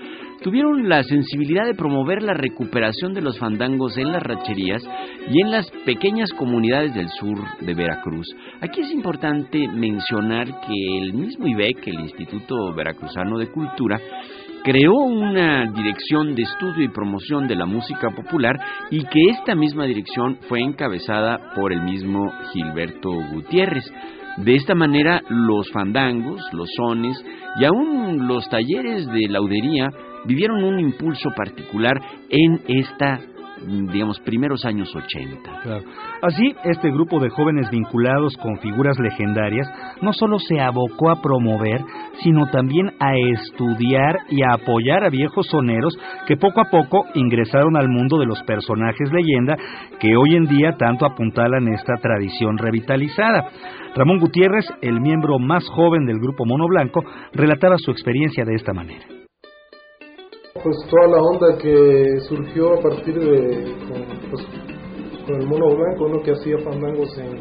tuvieron 0.43 0.87
la 0.87 1.01
sensibilidad 1.01 1.65
de 1.65 1.73
promover 1.73 2.21
la 2.21 2.35
recuperación 2.35 3.15
de 3.15 3.21
los 3.21 3.39
fandangos 3.39 3.97
en 3.97 4.11
las 4.11 4.21
racherías 4.21 4.83
y 5.31 5.41
en 5.41 5.49
las 5.49 5.71
pequeñas 5.83 6.31
comunidades 6.33 6.93
del 6.93 7.09
sur 7.09 7.39
de 7.59 7.73
Veracruz. 7.73 8.27
Aquí 8.61 8.81
es 8.81 8.91
importante 8.91 9.67
mencionar 9.67 10.45
que 10.45 10.97
el 10.99 11.13
mismo 11.13 11.47
IBEC, 11.47 11.87
el 11.87 12.01
Instituto 12.01 12.71
Veracruzano 12.75 13.39
de 13.39 13.47
Cultura, 13.47 13.99
creó 14.63 14.93
una 14.93 15.69
dirección 15.71 16.35
de 16.35 16.43
estudio 16.43 16.85
y 16.85 16.89
promoción 16.89 17.47
de 17.47 17.55
la 17.55 17.65
música 17.65 18.09
popular 18.11 18.59
y 18.89 19.03
que 19.05 19.29
esta 19.29 19.55
misma 19.55 19.85
dirección 19.85 20.37
fue 20.47 20.61
encabezada 20.61 21.53
por 21.53 21.73
el 21.73 21.81
mismo 21.81 22.31
Gilberto 22.51 23.11
Gutiérrez. 23.31 23.85
De 24.37 24.55
esta 24.55 24.73
manera, 24.73 25.21
los 25.29 25.69
fandangos, 25.71 26.41
los 26.53 26.69
sones 26.75 27.23
y 27.59 27.65
aún 27.65 28.27
los 28.27 28.49
talleres 28.49 29.05
de 29.07 29.27
laudería 29.29 29.89
vivieron 30.25 30.63
un 30.63 30.79
impulso 30.79 31.29
particular 31.35 31.99
en 32.29 32.61
esta 32.67 33.19
digamos, 33.65 34.19
primeros 34.19 34.65
años 34.65 34.93
80. 34.95 35.61
Claro. 35.63 35.83
Así, 36.21 36.55
este 36.63 36.91
grupo 36.91 37.19
de 37.19 37.29
jóvenes 37.29 37.69
vinculados 37.69 38.35
con 38.37 38.57
figuras 38.59 38.97
legendarias 38.99 39.67
no 40.01 40.13
solo 40.13 40.39
se 40.39 40.59
abocó 40.59 41.09
a 41.09 41.21
promover, 41.21 41.81
sino 42.23 42.47
también 42.47 42.91
a 42.99 43.15
estudiar 43.15 44.17
y 44.29 44.43
a 44.43 44.53
apoyar 44.53 45.03
a 45.03 45.09
viejos 45.09 45.47
soneros 45.47 45.97
que 46.27 46.37
poco 46.37 46.61
a 46.61 46.69
poco 46.69 47.05
ingresaron 47.15 47.77
al 47.77 47.89
mundo 47.89 48.19
de 48.19 48.25
los 48.25 48.41
personajes 48.43 49.11
leyenda 49.11 49.55
que 49.99 50.15
hoy 50.15 50.35
en 50.35 50.45
día 50.45 50.75
tanto 50.77 51.05
apuntalan 51.05 51.67
esta 51.69 51.95
tradición 52.01 52.57
revitalizada. 52.57 53.49
Ramón 53.95 54.19
Gutiérrez, 54.19 54.65
el 54.81 54.99
miembro 55.01 55.37
más 55.39 55.67
joven 55.69 56.05
del 56.05 56.19
grupo 56.19 56.45
Mono 56.45 56.67
Blanco, 56.67 57.03
relataba 57.33 57.77
su 57.77 57.91
experiencia 57.91 58.43
de 58.43 58.55
esta 58.55 58.73
manera 58.73 59.22
pues 60.61 60.77
toda 60.89 61.07
la 61.07 61.21
onda 61.21 61.57
que 61.57 62.19
surgió 62.27 62.73
a 62.73 62.81
partir 62.81 63.19
de 63.19 63.63
con, 63.87 64.29
pues, 64.29 64.45
con 65.25 65.41
el 65.41 65.47
mono 65.47 65.75
blanco, 65.75 66.05
uno 66.05 66.21
que 66.21 66.31
hacía 66.31 66.57
fandangos 66.59 67.17
en, 67.17 67.31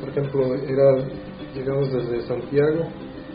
por 0.00 0.08
ejemplo, 0.08 0.54
era 0.54 1.06
llegamos 1.54 1.92
desde 1.92 2.20
Santiago. 2.22 2.84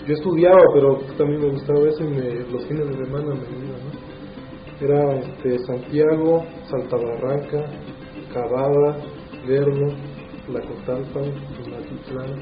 Yo 0.08 0.14
estudiaba, 0.14 0.62
pero 0.74 0.98
también 1.18 1.42
me 1.42 1.50
gustaba 1.52 1.88
eso 1.88 2.04
y 2.04 2.08
me, 2.08 2.34
los 2.52 2.66
fines 2.66 2.88
de 2.88 3.06
semana 3.06 3.36
me 3.36 3.66
iba, 3.66 3.78
¿no? 3.78 4.12
Era 4.82 5.16
este, 5.20 5.60
Santiago, 5.60 6.44
Saltabarranca, 6.70 7.66
Cavada, 8.34 8.98
Lerno, 9.46 9.94
Tlacotalpan, 10.48 11.32
Tunatitlán. 11.56 12.42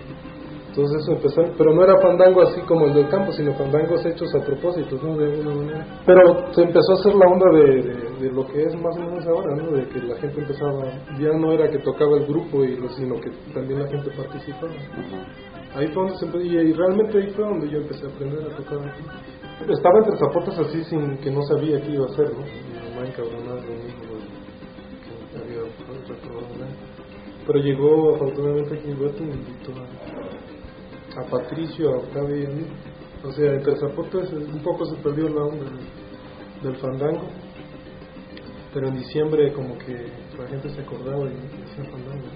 Entonces 0.80 1.02
eso 1.04 1.12
empezó, 1.12 1.42
pero 1.58 1.74
no 1.74 1.84
era 1.84 2.00
fandango 2.00 2.42
así 2.42 2.62
como 2.62 2.86
el 2.86 2.94
del 2.94 3.10
campo, 3.10 3.34
sino 3.34 3.54
fandangos 3.54 4.06
hechos 4.06 4.34
a 4.34 4.40
propósito, 4.40 4.98
¿no? 5.04 5.18
De 5.18 5.26
alguna 5.26 5.56
manera. 5.56 5.86
Pero 6.06 6.54
se 6.54 6.62
empezó 6.62 6.94
a 6.94 6.96
hacer 6.96 7.16
la 7.16 7.28
onda 7.28 7.52
de, 7.52 7.82
de, 7.84 8.10
de, 8.22 8.32
lo 8.32 8.48
que 8.48 8.64
es 8.64 8.74
más 8.80 8.96
o 8.96 9.02
menos 9.02 9.28
ahora, 9.28 9.56
¿no? 9.58 9.72
De 9.72 9.86
que 9.90 10.00
la 10.00 10.16
gente 10.16 10.40
empezaba, 10.40 10.86
ya 11.20 11.34
no 11.38 11.52
era 11.52 11.70
que 11.70 11.80
tocaba 11.80 12.16
el 12.16 12.26
grupo, 12.28 12.64
y 12.64 12.80
sino 12.96 13.16
que 13.20 13.30
también 13.54 13.82
la 13.82 13.90
gente 13.90 14.10
participaba. 14.16 14.72
Ahí 15.76 15.88
fue 15.88 16.04
donde 16.04 16.18
se 16.18 16.26
empezó, 16.26 16.46
y, 16.46 16.58
y, 16.58 16.72
realmente 16.72 17.18
ahí 17.18 17.30
fue 17.32 17.44
donde 17.44 17.70
yo 17.70 17.80
empecé 17.80 18.06
a 18.06 18.10
aprender 18.10 18.40
a 18.40 18.56
tocar 18.56 18.80
aquí. 18.80 19.04
Estaba 19.70 20.00
entre 20.00 20.18
zapotes 20.18 20.60
así 20.60 20.84
sin 20.86 21.18
que 21.18 21.30
no 21.30 21.42
sabía 21.44 21.82
qué 21.82 21.92
iba 21.92 22.06
a 22.06 22.10
hacer, 22.10 22.32
¿no? 22.32 22.40
Mi 22.40 22.90
mamá 22.90 23.06
encabronada 23.06 23.62
de 23.62 23.76
mí, 23.76 23.92
que 25.34 25.38
había 25.38 25.60
reprobado 26.08 26.48
Pero 27.46 27.60
llegó 27.60 28.16
afortunadamente 28.16 28.76
aquí 28.76 28.88
Gilberto 28.88 29.24
y 29.24 29.28
me 29.28 29.34
invitó 29.34 29.72
a 29.74 30.29
a 31.20 31.30
Patricio, 31.30 31.94
a 31.94 31.98
Octavio 31.98 32.38
y 32.38 32.46
a. 32.46 32.50
O 33.28 33.32
sea, 33.34 33.54
entre 33.54 33.76
zapotes 33.78 34.32
un 34.32 34.62
poco 34.64 34.86
se 34.86 34.96
perdió 34.98 35.28
la 35.28 35.44
onda 35.44 35.66
del, 35.66 35.80
del 36.64 36.76
fandango. 36.78 37.28
pero 38.74 38.88
en 38.88 38.96
diciembre 38.96 39.52
como 39.52 39.78
que 39.78 40.08
la 40.38 40.48
gente 40.48 40.70
se 40.70 40.82
acordaba 40.82 41.26
y 41.26 41.36
hacía 41.66 41.84
fandango. 41.92 42.29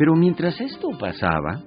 Pero 0.00 0.14
mientras 0.16 0.58
esto 0.62 0.88
pasaba, 0.98 1.60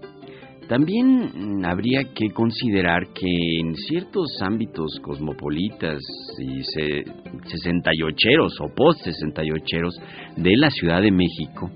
también 0.67 1.63
habría 1.63 2.03
que 2.15 2.31
considerar 2.31 3.09
que 3.13 3.59
en 3.59 3.75
ciertos 3.75 4.41
ámbitos 4.41 4.99
cosmopolitas 5.03 5.99
y 6.39 6.63
sesentayocheros 7.47 8.59
o 8.59 8.73
post-sesentayocheros 8.73 9.93
de 10.35 10.57
la 10.57 10.71
Ciudad 10.71 11.03
de 11.03 11.11
México, 11.11 11.69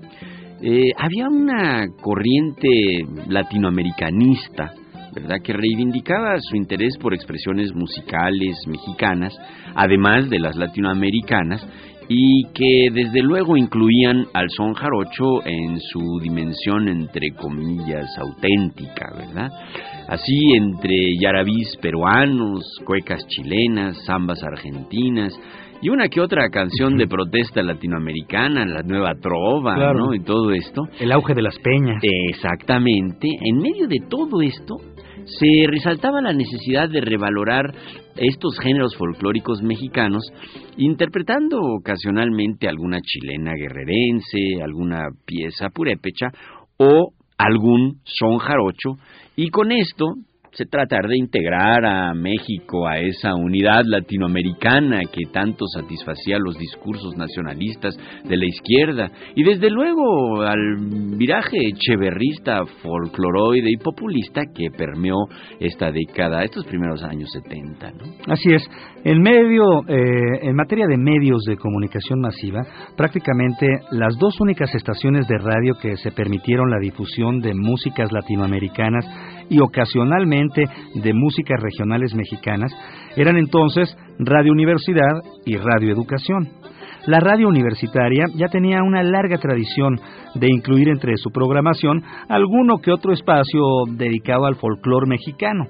eh, 0.60 0.90
había 0.98 1.28
una 1.28 1.86
corriente 2.02 3.04
latinoamericanista, 3.28 4.72
¿verdad?, 5.14 5.36
que 5.44 5.52
reivindicaba 5.52 6.40
su 6.40 6.56
interés 6.56 6.98
por 7.00 7.14
expresiones 7.14 7.72
musicales 7.72 8.56
mexicanas, 8.66 9.32
además 9.76 10.28
de 10.28 10.40
las 10.40 10.56
latinoamericanas, 10.56 11.64
y 12.08 12.44
que 12.54 12.88
desde 12.92 13.22
luego 13.22 13.56
incluían 13.56 14.26
al 14.32 14.48
son 14.50 14.72
jarocho 14.74 15.44
en 15.44 15.78
su 15.78 16.18
dimensión 16.20 16.88
entre 16.88 17.32
comillas 17.32 18.08
auténtica, 18.18 19.12
¿verdad? 19.14 19.50
Así 20.08 20.54
entre 20.54 21.16
yarabís 21.20 21.76
peruanos, 21.82 22.64
cuecas 22.84 23.26
chilenas, 23.28 24.02
zambas 24.06 24.42
argentinas 24.42 25.38
y 25.80 25.90
una 25.90 26.08
que 26.08 26.20
otra 26.20 26.48
canción 26.48 26.96
de 26.96 27.06
protesta 27.06 27.62
latinoamericana, 27.62 28.64
la 28.64 28.82
nueva 28.82 29.12
trova, 29.20 29.92
¿no? 29.92 30.12
Y 30.14 30.20
todo 30.20 30.50
esto. 30.52 30.88
El 30.98 31.12
auge 31.12 31.34
de 31.34 31.42
las 31.42 31.58
peñas. 31.58 32.02
Exactamente. 32.30 33.28
En 33.40 33.58
medio 33.58 33.86
de 33.86 34.00
todo 34.08 34.40
esto, 34.40 34.78
se 35.24 35.66
resaltaba 35.66 36.20
la 36.20 36.32
necesidad 36.32 36.88
de 36.88 37.00
revalorar 37.00 37.74
estos 38.16 38.58
géneros 38.60 38.96
folclóricos 38.96 39.62
mexicanos, 39.62 40.22
interpretando 40.76 41.58
ocasionalmente 41.60 42.68
alguna 42.68 43.00
chilena 43.00 43.52
guerrerense, 43.54 44.62
alguna 44.62 45.08
pieza 45.24 45.68
purépecha 45.70 46.28
o 46.78 47.12
algún 47.36 48.00
son 48.04 48.38
jarocho, 48.38 48.96
y 49.36 49.50
con 49.50 49.70
esto 49.70 50.14
se 50.52 50.66
tratar 50.66 51.06
de 51.06 51.16
integrar 51.16 51.84
a 51.84 52.14
México 52.14 52.86
a 52.86 52.98
esa 52.98 53.34
unidad 53.34 53.82
latinoamericana 53.84 55.00
que 55.12 55.30
tanto 55.32 55.66
satisfacía 55.66 56.38
los 56.38 56.58
discursos 56.58 57.16
nacionalistas 57.16 57.96
de 58.24 58.36
la 58.36 58.46
izquierda 58.46 59.10
y 59.34 59.44
desde 59.44 59.70
luego 59.70 60.42
al 60.42 61.16
viraje 61.16 61.72
cheverrista, 61.74 62.64
folcloroide 62.82 63.70
y 63.70 63.76
populista 63.76 64.42
que 64.54 64.70
permeó 64.70 65.26
esta 65.60 65.90
década, 65.90 66.44
estos 66.44 66.64
primeros 66.64 67.02
años 67.02 67.30
70. 67.32 67.92
Así 68.28 68.52
es. 68.52 68.62
En 69.04 69.22
medio, 69.22 69.64
eh, 69.88 70.40
en 70.42 70.56
materia 70.56 70.86
de 70.86 70.96
medios 70.96 71.42
de 71.44 71.56
comunicación 71.56 72.20
masiva, 72.20 72.60
prácticamente 72.96 73.66
las 73.92 74.16
dos 74.18 74.40
únicas 74.40 74.74
estaciones 74.74 75.26
de 75.28 75.38
radio 75.38 75.74
que 75.80 75.96
se 75.96 76.10
permitieron 76.10 76.70
la 76.70 76.78
difusión 76.80 77.40
de 77.40 77.54
músicas 77.54 78.10
latinoamericanas 78.12 79.06
y 79.48 79.60
ocasionalmente 79.60 80.64
de 80.94 81.14
músicas 81.14 81.60
regionales 81.60 82.14
mexicanas 82.14 82.72
eran 83.16 83.36
entonces 83.36 83.96
Radio 84.18 84.52
Universidad 84.52 85.22
y 85.44 85.56
Radio 85.56 85.92
Educación. 85.92 86.48
La 87.06 87.20
radio 87.20 87.48
universitaria 87.48 88.26
ya 88.34 88.48
tenía 88.48 88.82
una 88.82 89.02
larga 89.02 89.38
tradición 89.38 89.98
de 90.34 90.48
incluir 90.48 90.88
entre 90.88 91.16
su 91.16 91.30
programación 91.30 92.02
alguno 92.28 92.78
que 92.78 92.92
otro 92.92 93.12
espacio 93.12 93.62
dedicado 93.90 94.44
al 94.46 94.56
folclore 94.56 95.06
mexicano. 95.08 95.64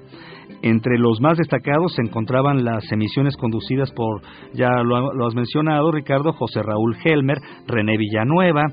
Entre 0.62 0.99
los 0.99 1.21
más 1.21 1.38
destacados 1.38 1.94
se 1.94 2.03
encontraban 2.03 2.64
las 2.64 2.90
emisiones 2.90 3.37
conducidas 3.37 3.92
por, 3.92 4.23
ya 4.55 4.83
lo, 4.83 5.27
has 5.27 5.35
mencionado, 5.35 5.92
Ricardo, 5.92 6.33
José 6.33 6.62
Raúl 6.62 6.97
Helmer, 7.05 7.38
René 7.66 7.97
Villanueva, 7.97 8.64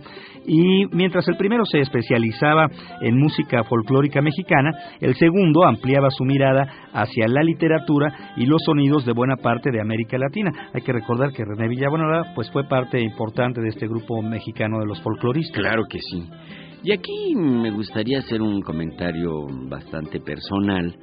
y 0.47 0.85
mientras 0.91 1.27
el 1.27 1.37
primero 1.37 1.65
se 1.65 1.79
especializaba 1.79 2.67
en 3.01 3.17
música 3.17 3.63
folclórica 3.63 4.21
mexicana, 4.21 4.71
el 4.99 5.15
segundo 5.15 5.63
ampliaba 5.65 6.09
su 6.11 6.23
mirada 6.23 6.89
hacia 6.93 7.27
la 7.27 7.41
literatura 7.43 8.33
y 8.37 8.45
los 8.45 8.63
sonidos 8.63 9.05
de 9.05 9.13
buena 9.13 9.37
parte 9.37 9.71
de 9.71 9.81
América 9.81 10.17
Latina. 10.17 10.51
Hay 10.73 10.81
que 10.81 10.93
recordar 10.93 11.31
que 11.31 11.43
René 11.43 11.67
Villanueva 11.67 12.33
pues 12.35 12.51
fue 12.51 12.63
parte 12.67 13.01
importante 13.01 13.61
de 13.61 13.69
este 13.69 13.87
grupo 13.87 14.21
mexicano 14.21 14.79
de 14.79 14.85
los 14.85 15.01
folcloristas. 15.01 15.59
Claro 15.59 15.83
que 15.89 15.99
sí. 15.99 16.29
Y 16.83 16.91
aquí 16.91 17.33
me 17.35 17.71
gustaría 17.71 18.19
hacer 18.19 18.41
un 18.41 18.61
comentario 18.61 19.47
bastante 19.67 20.19
personal 20.19 20.95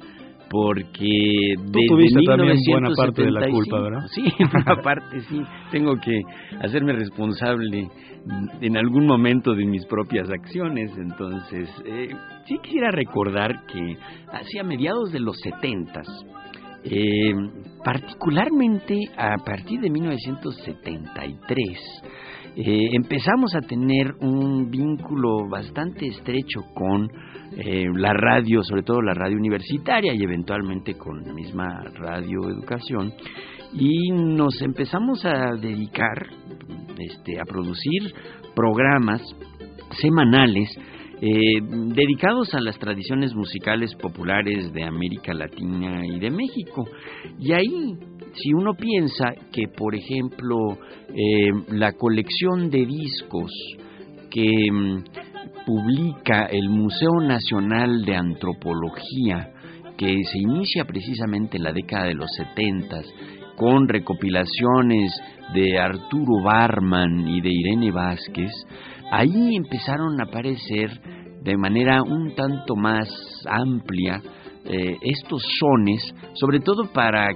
porque 0.53 1.55
Tú 1.57 1.79
tuviste 1.87 2.21
también 2.27 2.57
buena 2.69 2.89
parte 2.95 3.23
de 3.23 3.31
la 3.31 3.49
culpa, 3.49 3.81
¿verdad? 3.81 4.05
Sí, 4.13 4.23
buena 4.39 4.75
parte, 4.83 5.21
sí. 5.21 5.41
Tengo 5.71 5.95
que 5.95 6.21
hacerme 6.61 6.93
responsable 6.93 7.89
en 8.61 8.77
algún 8.77 9.07
momento 9.07 9.55
de 9.55 9.65
mis 9.65 9.83
propias 9.87 10.29
acciones. 10.29 10.91
Entonces, 10.95 11.67
eh, 11.85 12.09
sí 12.45 12.59
quisiera 12.61 12.91
recordar 12.91 13.65
que 13.65 13.97
hacia 14.31 14.63
mediados 14.63 15.11
de 15.11 15.21
los 15.21 15.39
setentas, 15.39 16.05
eh, 16.83 17.33
particularmente 17.83 18.99
a 19.17 19.37
partir 19.43 19.79
de 19.79 19.89
1973, 19.89 21.79
eh, 22.57 22.89
empezamos 22.93 23.55
a 23.55 23.61
tener 23.61 24.13
un 24.19 24.69
vínculo 24.69 25.49
bastante 25.49 26.05
estrecho 26.05 26.61
con 26.75 27.09
eh, 27.57 27.85
la 27.95 28.13
radio, 28.13 28.63
sobre 28.63 28.83
todo 28.83 29.01
la 29.01 29.13
radio 29.13 29.37
universitaria 29.37 30.13
y 30.13 30.23
eventualmente 30.23 30.95
con 30.95 31.23
la 31.23 31.33
misma 31.33 31.83
radio 31.95 32.49
educación 32.49 33.13
y 33.73 34.11
nos 34.11 34.61
empezamos 34.61 35.25
a 35.25 35.55
dedicar 35.55 36.27
este, 36.97 37.39
a 37.39 37.45
producir 37.45 38.13
programas 38.55 39.21
semanales 39.99 40.69
eh, 41.21 41.61
dedicados 41.61 42.53
a 42.53 42.59
las 42.59 42.77
tradiciones 42.77 43.33
musicales 43.33 43.95
populares 43.95 44.73
de 44.73 44.83
América 44.83 45.33
Latina 45.33 46.05
y 46.05 46.19
de 46.19 46.29
México. 46.29 46.85
Y 47.39 47.53
ahí 47.53 47.95
si 48.33 48.53
uno 48.53 48.73
piensa 48.73 49.33
que, 49.51 49.67
por 49.67 49.95
ejemplo, 49.95 50.77
eh, 51.09 51.51
la 51.69 51.93
colección 51.93 52.69
de 52.69 52.85
discos 52.85 53.51
que 54.29 54.71
mm, 54.71 55.03
publica 55.65 56.45
el 56.45 56.69
Museo 56.69 57.19
Nacional 57.21 58.03
de 58.05 58.15
Antropología, 58.15 59.51
que 59.97 60.23
se 60.23 60.39
inicia 60.39 60.85
precisamente 60.85 61.57
en 61.57 61.63
la 61.63 61.71
década 61.71 62.05
de 62.05 62.15
los 62.15 62.29
setentas, 62.35 63.05
con 63.55 63.87
recopilaciones 63.87 65.11
de 65.53 65.77
Arturo 65.77 66.41
Barman 66.43 67.27
y 67.27 67.41
de 67.41 67.49
Irene 67.51 67.91
Vázquez, 67.91 68.51
ahí 69.11 69.55
empezaron 69.55 70.19
a 70.19 70.23
aparecer 70.23 70.89
de 71.43 71.57
manera 71.57 72.01
un 72.01 72.33
tanto 72.35 72.75
más 72.75 73.07
amplia 73.45 74.21
eh, 74.65 74.97
estos 75.01 75.43
sones, 75.59 76.15
sobre 76.33 76.59
todo 76.59 76.91
para 76.91 77.27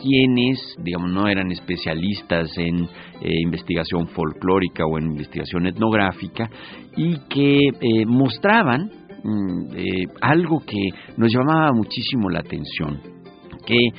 quienes, 0.00 0.58
digamos, 0.78 1.10
no 1.10 1.28
eran 1.28 1.50
especialistas 1.50 2.56
en 2.56 2.84
eh, 2.84 3.42
investigación 3.42 4.08
folclórica 4.08 4.84
o 4.86 4.98
en 4.98 5.06
investigación 5.06 5.66
etnográfica 5.66 6.48
y 6.96 7.18
que 7.28 7.68
eh, 7.68 8.06
mostraban 8.06 8.90
mm, 9.22 9.76
eh, 9.76 10.06
algo 10.20 10.60
que 10.60 10.90
nos 11.16 11.32
llamaba 11.32 11.72
muchísimo 11.72 12.30
la 12.30 12.40
atención, 12.40 13.00
que 13.68 13.90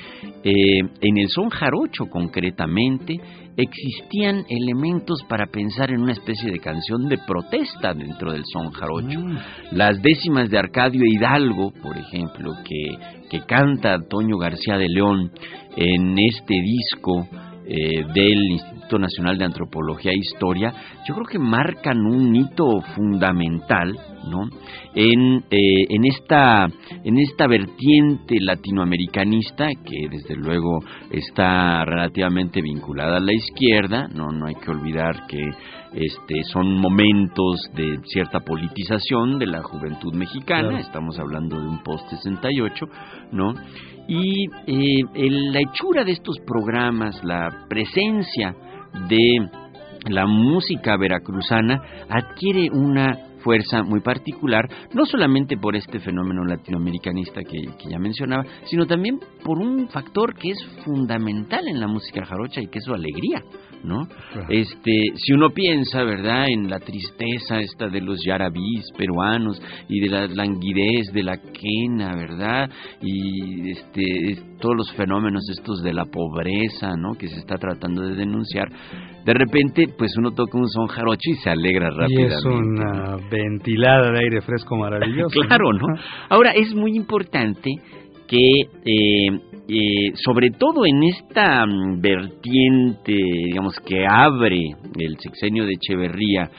en 0.41 1.17
el 1.17 1.29
son 1.29 1.49
jarocho 1.49 2.07
concretamente 2.09 3.19
existían 3.55 4.45
elementos 4.49 5.23
para 5.29 5.45
pensar 5.45 5.91
en 5.91 6.01
una 6.01 6.13
especie 6.13 6.51
de 6.51 6.59
canción 6.59 7.07
de 7.07 7.19
protesta 7.19 7.93
dentro 7.93 8.31
del 8.31 8.43
son 8.51 8.71
jarocho. 8.71 9.19
Mm. 9.19 9.37
Las 9.73 10.01
décimas 10.01 10.49
de 10.49 10.57
Arcadio 10.57 11.03
Hidalgo, 11.05 11.71
por 11.83 11.97
ejemplo, 11.97 12.53
que, 12.63 12.97
que 13.29 13.45
canta 13.45 13.93
Antonio 13.93 14.37
García 14.37 14.77
de 14.77 14.87
León 14.89 15.31
en 15.75 16.17
este 16.17 16.55
disco 16.55 17.27
eh, 17.71 18.03
del 18.15 18.39
Instituto 18.49 18.97
Nacional 18.97 19.37
de 19.37 19.45
Antropología 19.45 20.11
e 20.11 20.17
Historia, 20.17 20.73
yo 21.07 21.13
creo 21.13 21.27
que 21.27 21.37
marcan 21.37 21.99
un 21.99 22.35
hito 22.35 22.81
fundamental, 22.95 23.95
¿no? 24.27 24.49
En, 24.95 25.43
eh, 25.51 25.85
en 25.87 26.05
esta 26.05 26.67
en 27.03 27.19
esta 27.19 27.45
vertiente 27.45 28.37
latinoamericanista 28.39 29.67
que 29.85 30.07
desde 30.09 30.35
luego 30.35 30.79
está 31.11 31.85
relativamente 31.85 32.59
vinculada 32.63 33.17
a 33.17 33.21
la 33.21 33.33
izquierda, 33.33 34.07
no 34.07 34.31
no 34.31 34.47
hay 34.47 34.55
que 34.55 34.71
olvidar 34.71 35.27
que 35.27 35.39
este 35.93 36.43
son 36.45 36.73
momentos 36.73 37.69
de 37.75 37.99
cierta 38.05 38.39
politización 38.39 39.37
de 39.37 39.45
la 39.45 39.61
juventud 39.61 40.15
mexicana, 40.15 40.79
estamos 40.79 41.19
hablando 41.19 41.61
de 41.61 41.67
un 41.67 41.83
post 41.83 42.09
68, 42.09 42.85
¿no? 43.31 43.53
Y 44.11 44.47
eh, 44.65 45.03
la 45.51 45.59
hechura 45.59 46.03
de 46.03 46.13
estos 46.13 46.39
programas, 46.39 47.23
la 47.23 47.67
presencia 47.69 48.55
de 49.07 49.47
la 50.09 50.25
música 50.25 50.97
veracruzana 50.97 52.07
adquiere 52.09 52.71
una 52.71 53.28
fuerza 53.43 53.83
muy 53.83 54.01
particular, 54.01 54.67
no 54.93 55.05
solamente 55.05 55.57
por 55.57 55.75
este 55.75 55.99
fenómeno 55.99 56.43
latinoamericanista 56.45 57.41
que, 57.41 57.61
que, 57.77 57.89
ya 57.89 57.99
mencionaba, 57.99 58.43
sino 58.65 58.85
también 58.85 59.19
por 59.43 59.59
un 59.59 59.87
factor 59.89 60.35
que 60.35 60.51
es 60.51 60.65
fundamental 60.83 61.67
en 61.67 61.79
la 61.79 61.87
música 61.87 62.25
jarocha 62.25 62.61
y 62.61 62.67
que 62.67 62.79
es 62.79 62.85
su 62.85 62.93
alegría. 62.93 63.43
¿no? 63.83 64.07
Este, 64.49 65.03
si 65.15 65.33
uno 65.33 65.49
piensa, 65.51 66.03
¿verdad?, 66.03 66.47
en 66.49 66.69
la 66.69 66.79
tristeza 66.79 67.59
esta 67.59 67.87
de 67.87 68.01
los 68.01 68.19
yarabís 68.25 68.91
peruanos 68.97 69.61
y 69.87 69.99
de 70.01 70.09
la 70.09 70.27
languidez 70.27 71.11
de 71.13 71.23
la 71.23 71.37
quena, 71.37 72.15
¿verdad? 72.15 72.69
Y 73.01 73.71
este, 73.71 74.37
todos 74.59 74.75
los 74.75 74.91
fenómenos 74.93 75.49
estos 75.49 75.81
de 75.81 75.93
la 75.93 76.05
pobreza, 76.05 76.95
¿no?, 76.97 77.13
que 77.13 77.27
se 77.27 77.39
está 77.39 77.55
tratando 77.57 78.01
de 78.01 78.15
denunciar. 78.15 78.67
De 79.25 79.33
repente, 79.33 79.87
pues 79.97 80.15
uno 80.17 80.31
toca 80.31 80.57
un 80.57 80.67
son 80.69 80.87
jarocho 80.87 81.31
y 81.31 81.35
se 81.35 81.49
alegra 81.49 81.89
rápidamente. 81.89 82.33
Y 82.33 82.37
es 82.37 82.45
una 82.45 83.17
ventilada 83.29 84.11
de 84.11 84.19
aire 84.19 84.41
fresco 84.41 84.75
maravilloso. 84.75 85.39
claro, 85.47 85.73
¿no? 85.73 85.87
Ahora, 86.29 86.51
es 86.51 86.73
muy 86.73 86.95
importante 86.95 87.71
que 88.27 88.61
eh, 88.85 89.39
eh, 89.67 90.11
sobre 90.15 90.51
todo 90.51 90.85
en 90.85 91.03
esta 91.03 91.65
mm, 91.65 92.01
vertiente, 92.01 93.13
digamos, 93.13 93.79
que 93.79 94.05
abre 94.07 94.59
el 94.97 95.17
sexenio 95.19 95.65
de 95.65 95.73
Echeverría, 95.73 96.49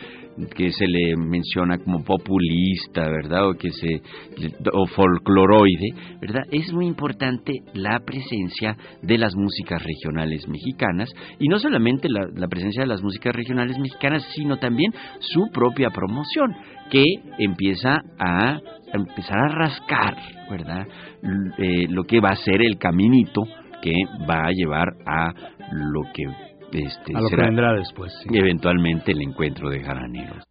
que 0.49 0.73
se 0.73 0.87
le 0.87 1.17
menciona 1.17 1.79
como 1.79 2.03
populista, 2.03 3.03
¿verdad? 3.03 3.49
O 3.49 3.55
que 3.55 3.71
se 3.71 4.03
o 4.73 4.87
folcloroide, 4.87 5.95
¿verdad? 6.21 6.43
Es 6.51 6.73
muy 6.73 6.87
importante 6.87 7.53
la 7.75 8.01
presencia 8.01 8.77
de 9.03 9.19
las 9.19 9.35
músicas 9.35 9.83
regionales 9.83 10.49
mexicanas 10.49 11.11
y 11.39 11.49
no 11.49 11.59
solamente 11.59 12.09
la, 12.09 12.49
presencia 12.49 12.83
de 12.83 12.89
las 12.89 13.03
músicas 13.03 13.35
regionales 13.35 13.79
mexicanas, 13.79 14.25
sino 14.35 14.59
también 14.59 14.93
su 15.21 15.49
propia 15.53 15.91
promoción 15.91 16.55
que 16.91 17.05
empieza 17.39 18.03
a 18.19 18.59
empezar 18.93 19.39
a 19.39 19.49
rascar, 19.49 20.17
¿verdad? 20.51 20.87
Eh, 21.59 21.87
lo 21.89 22.05
que 22.05 22.21
va 22.21 22.31
a 22.31 22.37
ser 22.37 22.63
el 22.63 22.79
caminito 22.79 23.43
que 23.83 23.93
va 24.29 24.47
a 24.47 24.53
llevar 24.53 24.89
a 25.07 25.33
lo 25.73 26.03
que 26.13 26.25
este, 26.73 27.17
a 27.17 27.21
lo 27.21 27.29
será 27.29 27.43
que 27.43 27.49
vendrá 27.49 27.73
después. 27.75 28.13
Sí. 28.23 28.29
Eventualmente 28.33 29.13
el 29.13 29.23
encuentro 29.23 29.71
de 29.71 29.83
jaraneros. 29.83 30.45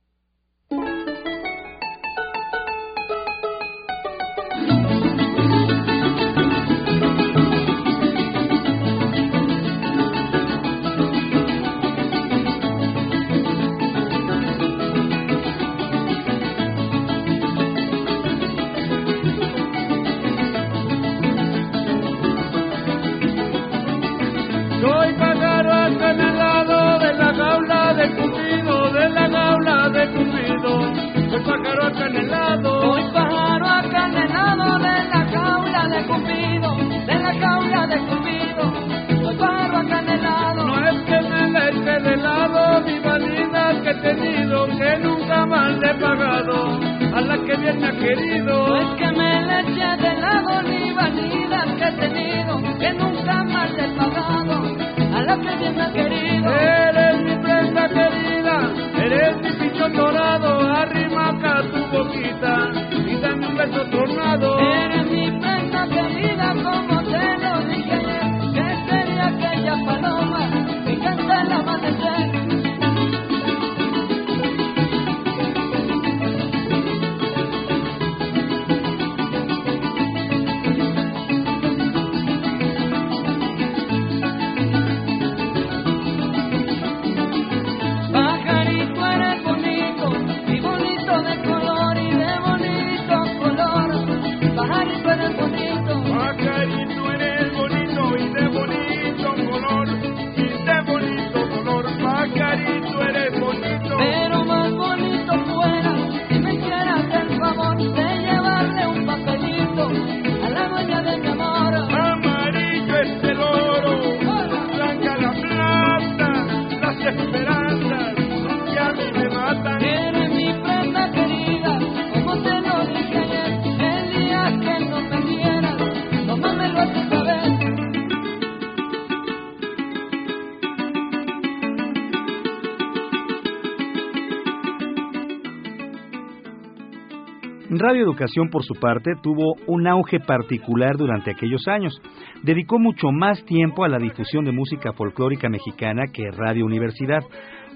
Radio 137.89 138.03
Educación, 138.03 138.49
por 138.51 138.63
su 138.63 138.75
parte, 138.75 139.13
tuvo 139.19 139.55
un 139.65 139.87
auge 139.87 140.19
particular 140.19 140.95
durante 140.95 141.31
aquellos 141.31 141.67
años. 141.67 141.99
Dedicó 142.43 142.77
mucho 142.77 143.07
más 143.11 143.43
tiempo 143.45 143.83
a 143.83 143.89
la 143.89 143.97
difusión 143.97 144.45
de 144.45 144.51
música 144.51 144.93
folclórica 144.93 145.49
mexicana 145.49 146.03
que 146.13 146.29
Radio 146.29 146.67
Universidad. 146.67 147.23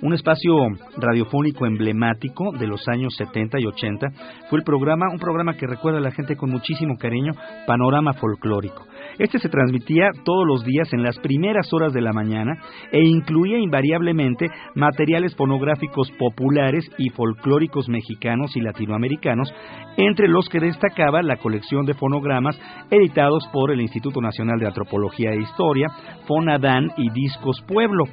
Un 0.04 0.12
espacio 0.12 0.54
radiofónico 0.98 1.66
emblemático 1.66 2.52
de 2.60 2.68
los 2.68 2.86
años 2.90 3.16
70 3.16 3.58
y 3.62 3.66
80 3.66 4.08
fue 4.50 4.60
el 4.60 4.66
programa, 4.66 5.06
un 5.10 5.18
programa 5.18 5.56
que 5.56 5.66
recuerda 5.66 6.00
a 6.00 6.02
la 6.02 6.12
gente 6.12 6.36
con 6.36 6.50
muchísimo 6.50 6.98
cariño, 6.98 7.32
Panorama 7.66 8.12
Folclórico. 8.12 8.86
Este 9.18 9.40
se 9.40 9.48
transmitía 9.48 10.10
todos 10.26 10.46
los 10.46 10.66
días 10.66 10.92
en 10.92 11.04
las 11.04 11.18
primeras 11.20 11.72
horas 11.72 11.94
de 11.94 12.02
la 12.02 12.12
mañana 12.12 12.52
e 12.92 13.02
incluía 13.02 13.58
invariablemente 13.60 14.48
materiales 14.76 15.38
fonográficos 15.38 16.12
populares 16.20 16.90
y 16.98 17.10
folclóricos 17.10 17.88
mexicanos 17.88 18.58
y 18.58 18.60
latinoamericanos, 18.62 19.54
entre 19.96 20.28
los 20.28 20.50
que 20.50 20.60
destacaba 20.60 21.22
la 21.22 21.38
colección 21.38 21.86
de 21.86 21.94
fonogramas 21.94 22.60
editados 22.92 23.48
por 23.54 23.72
el 23.72 23.80
Instituto 23.80 24.20
Nacional 24.20 24.60
de 24.60 24.68
Antropología 24.68 25.32
e 25.32 25.42
Historia, 25.42 25.88
Fonadán 26.28 26.90
y 26.98 27.10
Discos 27.12 27.62
Pueblo 27.66 28.04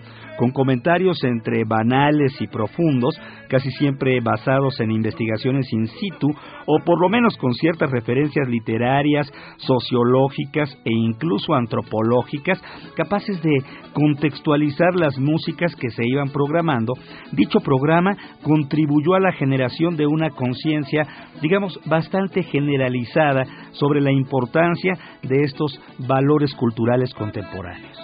con 0.41 0.53
comentarios 0.53 1.23
entre 1.25 1.65
banales 1.81 2.33
y 2.41 2.47
profundos, 2.47 3.19
casi 3.49 3.71
siempre 3.73 4.21
basados 4.21 4.79
en 4.81 4.91
investigaciones 4.91 5.73
in 5.73 5.87
situ 5.87 6.29
o 6.67 6.79
por 6.85 7.01
lo 7.01 7.09
menos 7.09 7.37
con 7.39 7.53
ciertas 7.55 7.91
referencias 7.91 8.49
literarias, 8.49 9.33
sociológicas 9.57 10.77
e 10.85 10.93
incluso 10.93 11.55
antropológicas, 11.55 12.63
capaces 12.97 13.43
de 13.43 13.63
contextualizar 13.93 14.95
las 14.95 15.19
músicas 15.19 15.75
que 15.75 15.91
se 15.91 16.07
iban 16.07 16.29
programando. 16.29 16.93
Dicho 17.33 17.61
programa 17.61 18.17
contribuyó 18.43 19.15
a 19.15 19.21
la 19.21 19.33
generación 19.33 19.97
de 19.97 20.07
una 20.07 20.31
conciencia, 20.31 21.07
digamos, 21.41 21.81
bastante 21.87 22.43
generalizada 22.43 23.45
sobre 23.73 24.01
la 24.01 24.13
importancia 24.13 24.95
de 25.23 25.43
estos 25.43 25.81
valores 25.99 26.55
culturales 26.55 27.15
contemporáneos. 27.15 27.99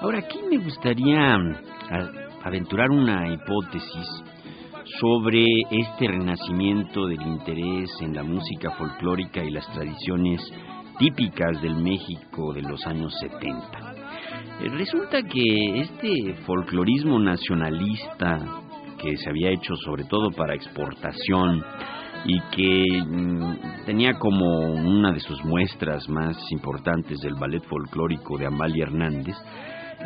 Ahora, 0.00 0.20
aquí 0.20 0.38
me 0.48 0.58
gustaría 0.58 1.36
mm, 1.36 2.27
aventurar 2.44 2.90
una 2.90 3.32
hipótesis 3.32 4.06
sobre 5.00 5.44
este 5.70 6.08
renacimiento 6.08 7.06
del 7.06 7.20
interés 7.22 7.90
en 8.00 8.14
la 8.14 8.22
música 8.22 8.70
folclórica 8.72 9.44
y 9.44 9.50
las 9.50 9.66
tradiciones 9.72 10.40
típicas 10.98 11.60
del 11.62 11.76
México 11.76 12.52
de 12.52 12.62
los 12.62 12.84
años 12.86 13.14
70. 13.20 13.94
Eh, 14.60 14.68
resulta 14.70 15.22
que 15.22 15.80
este 15.80 16.34
folclorismo 16.46 17.18
nacionalista 17.18 18.40
que 18.98 19.16
se 19.16 19.30
había 19.30 19.50
hecho 19.50 19.76
sobre 19.76 20.04
todo 20.04 20.30
para 20.32 20.54
exportación 20.54 21.62
y 22.24 22.40
que 22.50 23.02
mm, 23.04 23.84
tenía 23.86 24.14
como 24.14 24.44
una 24.72 25.12
de 25.12 25.20
sus 25.20 25.42
muestras 25.44 26.08
más 26.08 26.36
importantes 26.50 27.20
del 27.20 27.34
ballet 27.34 27.62
folclórico 27.64 28.36
de 28.36 28.46
Amalia 28.46 28.84
Hernández, 28.84 29.36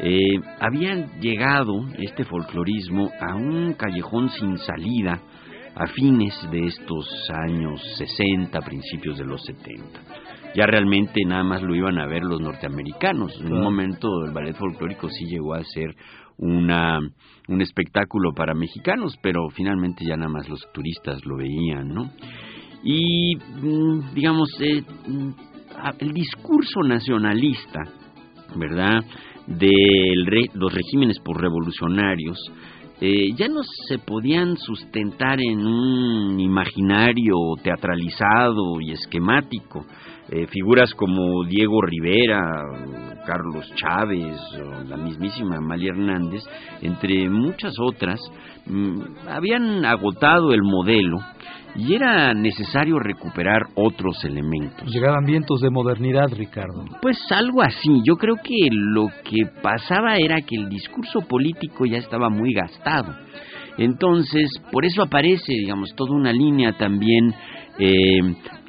eh, 0.01 0.40
habían 0.59 1.20
llegado 1.20 1.86
este 1.99 2.24
folclorismo 2.24 3.11
a 3.20 3.34
un 3.34 3.74
callejón 3.74 4.30
sin 4.30 4.57
salida 4.59 5.20
a 5.74 5.86
fines 5.86 6.34
de 6.51 6.66
estos 6.66 7.30
años 7.30 7.80
60, 7.99 8.59
principios 8.61 9.18
de 9.18 9.24
los 9.24 9.43
70. 9.45 10.01
Ya 10.55 10.66
realmente 10.66 11.22
nada 11.26 11.45
más 11.45 11.62
lo 11.62 11.74
iban 11.74 11.99
a 11.99 12.07
ver 12.07 12.22
los 12.24 12.40
norteamericanos. 12.40 13.40
En 13.40 13.53
un 13.53 13.62
momento 13.62 14.09
el 14.24 14.32
ballet 14.32 14.55
folclórico 14.55 15.09
sí 15.09 15.24
llegó 15.26 15.55
a 15.55 15.64
ser 15.64 15.95
una, 16.36 16.99
un 17.49 17.61
espectáculo 17.62 18.32
para 18.34 18.55
mexicanos, 18.55 19.16
pero 19.22 19.49
finalmente 19.51 20.05
ya 20.05 20.16
nada 20.16 20.30
más 20.30 20.49
los 20.49 20.61
turistas 20.72 21.24
lo 21.24 21.36
veían, 21.36 21.88
¿no? 21.88 22.11
Y, 22.84 23.36
mm, 23.36 24.12
digamos, 24.14 24.51
eh, 24.61 24.82
mm, 25.07 25.30
el 26.01 26.12
discurso 26.12 26.82
nacionalista, 26.82 27.80
¿verdad?, 28.57 29.05
de 29.47 30.51
los 30.55 30.72
regímenes 30.72 31.18
por 31.20 31.40
revolucionarios, 31.40 32.38
eh, 33.01 33.32
ya 33.34 33.49
no 33.49 33.62
se 33.88 33.99
podían 33.99 34.57
sustentar 34.57 35.40
en 35.40 35.66
un 35.66 36.38
imaginario 36.38 37.34
teatralizado 37.62 38.80
y 38.80 38.93
esquemático. 38.93 39.84
Eh, 40.30 40.46
figuras 40.46 40.94
como 40.94 41.44
Diego 41.44 41.82
Rivera, 41.82 42.62
Carlos 43.26 43.70
Chávez, 43.74 44.38
o 44.54 44.84
la 44.84 44.96
mismísima 44.96 45.56
Amalia 45.56 45.90
Hernández, 45.90 46.42
entre 46.80 47.28
muchas 47.28 47.74
otras, 47.80 48.20
mm, 48.66 49.28
habían 49.28 49.84
agotado 49.84 50.52
el 50.52 50.62
modelo 50.62 51.18
y 51.74 51.94
era 51.94 52.34
necesario 52.34 52.98
recuperar 52.98 53.62
otros 53.74 54.24
elementos. 54.24 54.88
Llegaban 54.88 55.24
vientos 55.24 55.60
de 55.60 55.70
modernidad, 55.70 56.28
Ricardo. 56.30 56.84
Pues 57.00 57.18
algo 57.30 57.62
así. 57.62 58.02
Yo 58.04 58.16
creo 58.16 58.36
que 58.36 58.68
lo 58.70 59.06
que 59.24 59.46
pasaba 59.62 60.16
era 60.16 60.42
que 60.42 60.56
el 60.56 60.68
discurso 60.68 61.20
político 61.22 61.86
ya 61.86 61.98
estaba 61.98 62.28
muy 62.28 62.52
gastado. 62.52 63.14
Entonces, 63.78 64.50
por 64.70 64.84
eso 64.84 65.02
aparece, 65.02 65.52
digamos, 65.52 65.94
toda 65.96 66.12
una 66.14 66.32
línea 66.32 66.72
también 66.72 67.34
eh, 67.78 68.20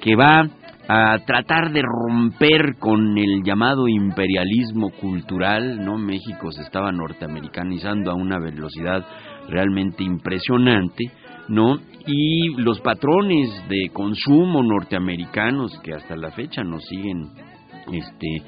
que 0.01 0.15
va 0.15 0.47
a 0.87 1.17
tratar 1.25 1.71
de 1.71 1.81
romper 1.81 2.75
con 2.79 3.17
el 3.17 3.43
llamado 3.43 3.87
imperialismo 3.87 4.89
cultural, 4.91 5.83
¿no? 5.83 5.97
México 5.97 6.51
se 6.51 6.61
estaba 6.61 6.91
norteamericanizando 6.91 8.11
a 8.11 8.15
una 8.15 8.39
velocidad 8.39 9.05
realmente 9.47 10.03
impresionante 10.03 11.11
¿no? 11.47 11.77
Y 12.05 12.49
los 12.61 12.79
patrones 12.81 13.49
de 13.67 13.89
consumo 13.91 14.63
norteamericanos 14.63 15.79
que 15.83 15.93
hasta 15.93 16.15
la 16.15 16.31
fecha 16.31 16.63
nos 16.63 16.85
siguen 16.85 17.29
este 17.91 18.43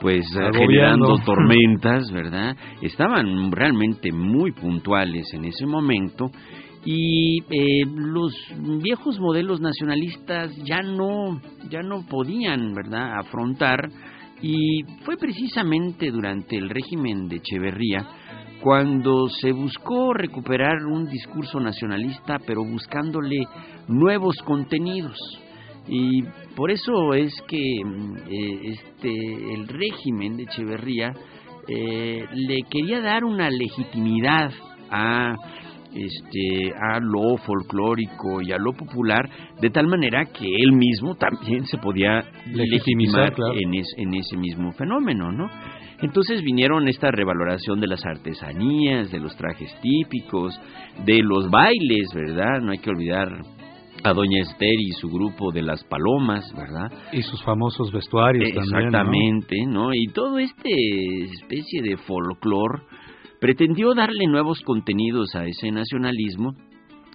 pues 0.00 0.26
generando 0.52 1.16
tormentas, 1.24 2.10
¿verdad? 2.10 2.56
Estaban 2.80 3.52
realmente 3.52 4.10
muy 4.12 4.50
puntuales 4.52 5.32
en 5.32 5.44
ese 5.44 5.64
momento 5.64 6.30
y 6.84 7.40
eh, 7.42 7.84
los 7.86 8.34
viejos 8.82 9.18
modelos 9.20 9.60
nacionalistas 9.60 10.54
ya 10.64 10.82
no 10.82 11.40
ya 11.70 11.82
no 11.82 12.04
podían, 12.06 12.74
¿verdad?, 12.74 13.18
afrontar 13.18 13.88
y 14.42 14.82
fue 15.04 15.16
precisamente 15.16 16.10
durante 16.10 16.56
el 16.56 16.68
régimen 16.68 17.28
de 17.28 17.36
Echeverría 17.36 18.06
cuando 18.60 19.28
se 19.28 19.52
buscó 19.52 20.14
recuperar 20.14 20.84
un 20.86 21.08
discurso 21.08 21.58
nacionalista, 21.58 22.38
pero 22.46 22.64
buscándole 22.64 23.44
nuevos 23.88 24.36
contenidos. 24.44 25.18
Y 25.88 26.22
por 26.54 26.70
eso 26.70 27.12
es 27.12 27.34
que 27.48 27.80
mm, 27.84 28.16
eh, 28.30 28.60
este, 28.64 29.54
el 29.54 29.66
régimen 29.66 30.36
de 30.36 30.44
Echeverría 30.44 31.12
eh, 31.68 32.24
le 32.32 32.62
quería 32.70 33.00
dar 33.00 33.24
una 33.24 33.50
legitimidad 33.50 34.52
a 34.90 35.34
este 35.94 36.72
a 36.74 36.98
lo 37.00 37.36
folclórico 37.38 38.40
y 38.42 38.52
a 38.52 38.58
lo 38.58 38.72
popular 38.72 39.28
de 39.60 39.70
tal 39.70 39.86
manera 39.86 40.24
que 40.26 40.46
él 40.46 40.72
mismo 40.72 41.14
también 41.14 41.66
se 41.66 41.78
podía 41.78 42.24
legitimar 42.46 43.34
en, 43.54 43.74
en 43.74 44.14
ese 44.14 44.36
mismo 44.36 44.72
fenómeno, 44.72 45.30
¿no? 45.32 45.48
Entonces 46.02 46.42
vinieron 46.42 46.88
esta 46.88 47.10
revaloración 47.12 47.80
de 47.80 47.86
las 47.86 48.04
artesanías, 48.04 49.12
de 49.12 49.20
los 49.20 49.36
trajes 49.36 49.72
típicos, 49.80 50.60
de 51.04 51.22
los 51.22 51.48
bailes, 51.48 52.12
¿verdad? 52.12 52.60
No 52.60 52.72
hay 52.72 52.78
que 52.78 52.90
olvidar 52.90 53.28
a 54.02 54.12
Doña 54.12 54.40
Esther 54.40 54.80
y 54.80 54.90
su 54.92 55.08
grupo 55.08 55.52
de 55.52 55.62
las 55.62 55.84
palomas, 55.84 56.44
¿verdad? 56.56 56.90
Y 57.12 57.22
sus 57.22 57.42
famosos 57.44 57.92
vestuarios 57.92 58.52
también. 58.52 58.86
Exactamente, 58.86 59.64
¿no? 59.66 59.94
Y 59.94 60.08
todo 60.08 60.38
este 60.38 61.24
especie 61.24 61.82
de 61.82 61.96
folclore 61.98 62.82
pretendió 63.42 63.92
darle 63.92 64.28
nuevos 64.28 64.60
contenidos 64.60 65.34
a 65.34 65.44
ese 65.46 65.72
nacionalismo 65.72 66.54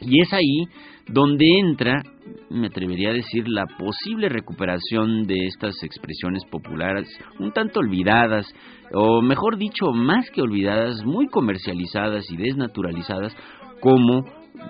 y 0.01 0.21
es 0.21 0.34
ahí 0.34 0.65
donde 1.07 1.45
entra, 1.57 2.03
me 2.49 2.67
atrevería 2.67 3.11
a 3.11 3.13
decir, 3.13 3.47
la 3.47 3.65
posible 3.80 4.28
recuperación 4.28 5.23
de 5.23 5.45
estas 5.45 5.82
expresiones 5.84 6.43
populares, 6.51 7.07
un 7.39 7.53
tanto 7.53 7.80
olvidadas, 7.80 8.45
o 8.93 9.21
mejor 9.21 9.57
dicho, 9.57 9.93
más 9.93 10.30
que 10.32 10.41
olvidadas, 10.41 11.01
muy 11.05 11.28
comercializadas 11.28 12.30
y 12.30 12.36
desnaturalizadas, 12.36 13.34
como 13.80 14.23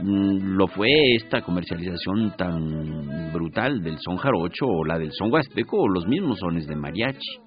mm, 0.04 0.58
lo 0.58 0.68
fue 0.68 1.16
esta 1.16 1.42
comercialización 1.42 2.36
tan 2.38 3.34
brutal 3.34 3.82
del 3.82 3.98
son 3.98 4.18
jarocho 4.18 4.68
o 4.68 4.86
la 4.86 5.00
del 5.00 5.12
son 5.12 5.34
huasteco 5.34 5.78
o 5.78 5.90
los 5.90 6.06
mismos 6.06 6.38
sones 6.38 6.68
de 6.68 6.76
mariachi. 6.76 7.47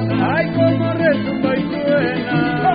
Ay, 0.00 0.46
como 0.54 0.92
resumba 0.92 1.56
y 1.56 1.62
suena. 1.62 2.74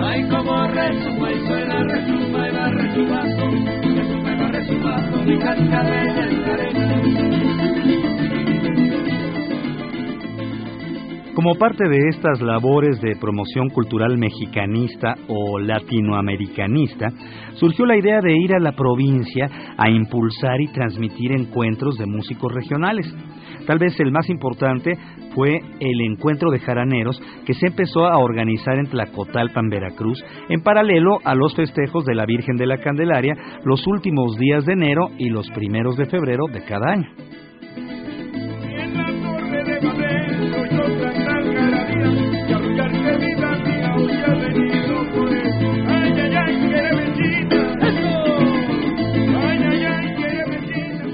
Ay, 0.00 0.22
como 0.28 0.66
resumba 0.68 1.32
y 1.32 1.46
suena, 1.46 1.82
resumba 1.84 2.48
y 2.48 2.52
va 2.52 2.68
resumando, 2.68 3.50
resumba 3.94 4.32
y 4.32 4.36
va 4.36 4.48
resumando 4.48 5.22
mi 5.24 5.38
cascabel 5.38 6.18
en 6.18 7.41
Como 11.42 11.56
parte 11.56 11.88
de 11.88 12.08
estas 12.08 12.40
labores 12.40 13.00
de 13.00 13.16
promoción 13.16 13.68
cultural 13.68 14.16
mexicanista 14.16 15.16
o 15.26 15.58
latinoamericanista, 15.58 17.08
surgió 17.54 17.84
la 17.84 17.96
idea 17.96 18.20
de 18.20 18.32
ir 18.32 18.54
a 18.54 18.60
la 18.60 18.70
provincia 18.76 19.50
a 19.76 19.90
impulsar 19.90 20.60
y 20.60 20.68
transmitir 20.68 21.32
encuentros 21.32 21.98
de 21.98 22.06
músicos 22.06 22.52
regionales. 22.52 23.12
Tal 23.66 23.80
vez 23.80 23.98
el 23.98 24.12
más 24.12 24.30
importante 24.30 24.96
fue 25.34 25.58
el 25.80 26.00
encuentro 26.12 26.52
de 26.52 26.60
jaraneros 26.60 27.20
que 27.44 27.54
se 27.54 27.66
empezó 27.66 28.06
a 28.06 28.18
organizar 28.18 28.78
en 28.78 28.86
Tlacotalpan, 28.86 29.68
Veracruz, 29.68 30.24
en 30.48 30.62
paralelo 30.62 31.18
a 31.24 31.34
los 31.34 31.56
festejos 31.56 32.04
de 32.04 32.14
la 32.14 32.24
Virgen 32.24 32.54
de 32.54 32.66
la 32.66 32.78
Candelaria 32.78 33.34
los 33.64 33.84
últimos 33.88 34.38
días 34.38 34.64
de 34.64 34.74
enero 34.74 35.08
y 35.18 35.28
los 35.28 35.48
primeros 35.50 35.96
de 35.96 36.06
febrero 36.06 36.44
de 36.52 36.62
cada 36.62 36.92
año. 36.92 37.08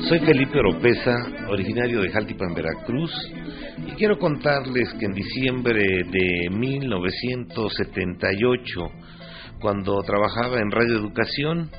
Soy 0.09 0.21
Felipe 0.21 0.59
Oropesa, 0.59 1.17
originario 1.51 2.01
de 2.01 2.09
Jaltipan, 2.09 2.55
Veracruz, 2.55 3.13
y 3.87 3.91
quiero 3.93 4.19
contarles 4.19 4.95
que 4.95 5.05
en 5.05 5.13
diciembre 5.13 5.85
de 6.11 6.49
1978, 6.51 8.91
cuando 9.61 10.03
trabajaba 10.03 10.61
en 10.61 10.71
Radio 10.71 10.97
Educación, 10.97 11.71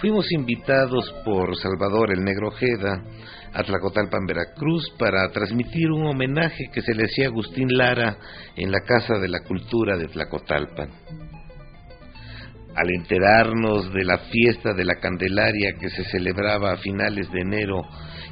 fuimos 0.00 0.32
invitados 0.32 1.14
por 1.26 1.54
Salvador 1.58 2.14
el 2.14 2.24
Negro 2.24 2.48
Ojeda 2.48 3.04
a 3.52 3.62
Tlacotalpan, 3.62 4.24
Veracruz, 4.24 4.90
para 4.98 5.30
transmitir 5.30 5.90
un 5.90 6.06
homenaje 6.06 6.70
que 6.72 6.80
se 6.80 6.94
le 6.94 7.04
hacía 7.04 7.26
a 7.26 7.28
Agustín 7.28 7.76
Lara 7.76 8.16
en 8.56 8.72
la 8.72 8.80
Casa 8.80 9.18
de 9.18 9.28
la 9.28 9.40
Cultura 9.40 9.98
de 9.98 10.08
Tlacotalpan. 10.08 10.88
Al 12.76 12.90
enterarnos 12.90 13.92
de 13.92 14.04
la 14.04 14.18
fiesta 14.18 14.72
de 14.74 14.84
la 14.84 14.96
Candelaria 14.96 15.74
que 15.80 15.90
se 15.90 16.04
celebraba 16.04 16.72
a 16.72 16.76
finales 16.76 17.30
de 17.30 17.40
enero 17.40 17.82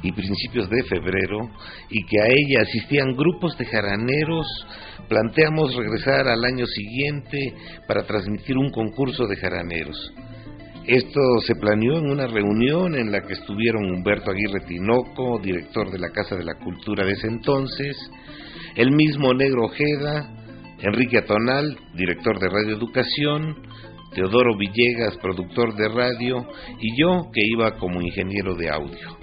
y 0.01 0.11
principios 0.11 0.69
de 0.69 0.83
febrero, 0.83 1.49
y 1.89 2.05
que 2.05 2.21
a 2.21 2.25
ella 2.27 2.61
asistían 2.61 3.15
grupos 3.15 3.57
de 3.57 3.65
jaraneros, 3.65 4.45
planteamos 5.07 5.75
regresar 5.75 6.27
al 6.27 6.43
año 6.43 6.65
siguiente 6.65 7.53
para 7.87 8.03
transmitir 8.03 8.57
un 8.57 8.69
concurso 8.69 9.27
de 9.27 9.37
jaraneros. 9.37 10.13
Esto 10.85 11.21
se 11.47 11.55
planeó 11.55 11.97
en 11.99 12.11
una 12.11 12.27
reunión 12.27 12.95
en 12.95 13.13
la 13.13 13.21
que 13.21 13.33
estuvieron 13.33 13.89
Humberto 13.89 14.31
Aguirre 14.31 14.65
Tinoco, 14.67 15.39
director 15.41 15.89
de 15.89 15.99
la 15.99 16.09
Casa 16.09 16.35
de 16.35 16.43
la 16.43 16.55
Cultura 16.55 17.05
de 17.05 17.13
ese 17.13 17.27
entonces, 17.27 17.95
el 18.75 18.91
mismo 18.91 19.33
Negro 19.33 19.67
Ojeda, 19.67 20.29
Enrique 20.79 21.19
Atonal, 21.19 21.77
director 21.95 22.37
de 22.37 22.49
Radio 22.49 22.75
Educación, 22.75 23.55
Teodoro 24.13 24.57
Villegas, 24.57 25.17
productor 25.17 25.75
de 25.75 25.89
radio, 25.89 26.47
y 26.79 26.99
yo 26.99 27.29
que 27.33 27.41
iba 27.43 27.77
como 27.77 28.01
ingeniero 28.01 28.55
de 28.55 28.69
audio. 28.69 29.17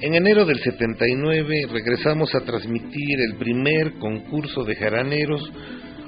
En 0.00 0.14
enero 0.14 0.46
del 0.46 0.58
79 0.60 1.66
regresamos 1.70 2.34
a 2.34 2.40
transmitir 2.40 3.20
el 3.20 3.36
primer 3.36 3.98
concurso 3.98 4.64
de 4.64 4.74
jaraneros 4.74 5.52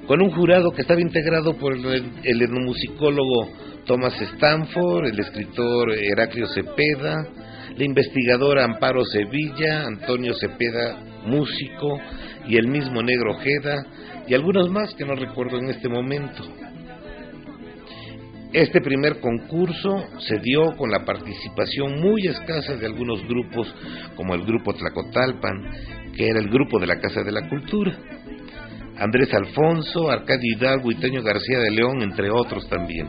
con 0.06 0.22
un 0.22 0.30
jurado 0.30 0.72
que 0.72 0.80
estaba 0.80 1.00
integrado 1.00 1.58
por 1.58 1.74
el, 1.74 2.12
etnomusicólogo 2.24 3.50
Thomas 3.84 4.18
Stanford, 4.20 5.08
el 5.08 5.20
escritor 5.20 5.92
Heraclio 5.92 6.46
Cepeda, 6.48 7.26
la 7.76 7.84
investigadora 7.84 8.64
Amparo 8.64 9.04
Sevilla, 9.04 9.86
Antonio 9.86 10.32
Cepeda, 10.34 10.98
músico, 11.26 12.00
y 12.46 12.56
el 12.56 12.68
mismo 12.68 13.02
Negro 13.02 13.32
Ojeda, 13.32 13.86
y 14.26 14.34
algunos 14.34 14.70
más 14.70 14.94
que 14.94 15.04
no 15.04 15.14
recuerdo 15.14 15.58
en 15.58 15.68
este 15.68 15.88
momento. 15.88 16.42
Este 18.52 18.82
primer 18.82 19.18
concurso 19.18 20.04
se 20.18 20.38
dio 20.38 20.76
con 20.76 20.90
la 20.90 21.06
participación 21.06 22.00
muy 22.02 22.26
escasa 22.26 22.76
de 22.76 22.84
algunos 22.84 23.26
grupos, 23.26 23.74
como 24.14 24.34
el 24.34 24.44
grupo 24.44 24.74
Tlacotalpan, 24.74 26.12
que 26.14 26.28
era 26.28 26.38
el 26.38 26.50
grupo 26.50 26.78
de 26.78 26.86
la 26.86 27.00
Casa 27.00 27.22
de 27.22 27.32
la 27.32 27.48
Cultura. 27.48 27.96
Andrés 28.98 29.32
Alfonso, 29.32 30.10
Arcadio 30.10 30.54
Hidalgo 30.54 30.90
y 30.90 30.96
Toño 30.96 31.22
García 31.22 31.60
de 31.60 31.70
León, 31.70 32.02
entre 32.02 32.28
otros 32.30 32.68
también. 32.68 33.08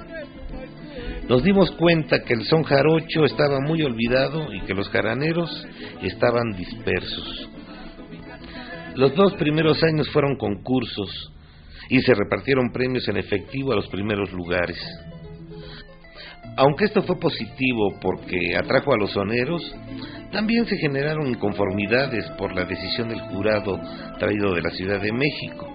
Nos 1.27 1.43
dimos 1.43 1.71
cuenta 1.71 2.23
que 2.23 2.35
el 2.35 2.45
son 2.45 2.63
jarocho 2.63 3.25
estaba 3.25 3.59
muy 3.59 3.81
olvidado 3.83 4.53
y 4.53 4.61
que 4.61 4.73
los 4.73 4.87
jaraneros 4.87 5.67
estaban 6.01 6.51
dispersos. 6.55 7.49
Los 8.95 9.13
dos 9.13 9.33
primeros 9.33 9.83
años 9.83 10.09
fueron 10.09 10.37
concursos 10.37 11.33
y 11.89 11.99
se 12.01 12.13
repartieron 12.13 12.71
premios 12.71 13.09
en 13.09 13.17
efectivo 13.17 13.73
a 13.73 13.75
los 13.75 13.89
primeros 13.89 14.31
lugares. 14.31 14.79
Aunque 16.55 16.85
esto 16.85 17.01
fue 17.01 17.19
positivo 17.19 17.97
porque 17.99 18.55
atrajo 18.55 18.93
a 18.93 18.97
los 18.97 19.11
soneros, 19.11 19.61
también 20.31 20.65
se 20.65 20.77
generaron 20.77 21.27
inconformidades 21.27 22.29
por 22.37 22.53
la 22.55 22.65
decisión 22.65 23.09
del 23.09 23.21
jurado 23.21 23.79
traído 24.19 24.53
de 24.53 24.61
la 24.61 24.69
Ciudad 24.71 25.01
de 25.01 25.11
México. 25.11 25.67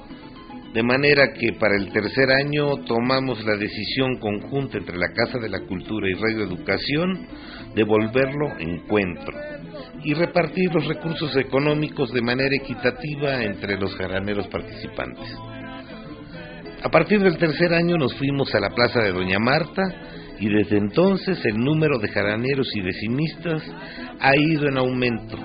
De 0.72 0.82
manera 0.82 1.32
que 1.32 1.54
para 1.54 1.76
el 1.76 1.90
tercer 1.90 2.30
año 2.30 2.76
tomamos 2.86 3.44
la 3.44 3.56
decisión 3.56 4.18
conjunta 4.18 4.78
entre 4.78 4.98
la 4.98 5.08
Casa 5.12 5.38
de 5.38 5.48
la 5.48 5.60
Cultura 5.60 6.08
y 6.08 6.14
Radio 6.14 6.44
Educación 6.44 7.26
de 7.74 7.84
volverlo 7.84 8.56
encuentro 8.58 9.36
y 10.04 10.14
repartir 10.14 10.72
los 10.72 10.86
recursos 10.86 11.34
económicos 11.36 12.12
de 12.12 12.22
manera 12.22 12.54
equitativa 12.54 13.42
entre 13.42 13.78
los 13.78 13.94
jaraneros 13.96 14.46
participantes. 14.48 15.26
A 16.82 16.88
partir 16.90 17.20
del 17.20 17.38
tercer 17.38 17.74
año 17.74 17.96
nos 17.96 18.14
fuimos 18.14 18.54
a 18.54 18.60
la 18.60 18.70
Plaza 18.70 19.00
de 19.00 19.12
Doña 19.12 19.38
Marta 19.40 19.82
y 20.40 20.48
desde 20.48 20.78
entonces 20.78 21.38
el 21.44 21.58
número 21.58 21.98
de 21.98 22.08
jaraneros 22.08 22.68
y 22.74 22.80
decimistas 22.80 23.62
ha 24.20 24.36
ido 24.36 24.68
en 24.68 24.78
aumento. 24.78 25.38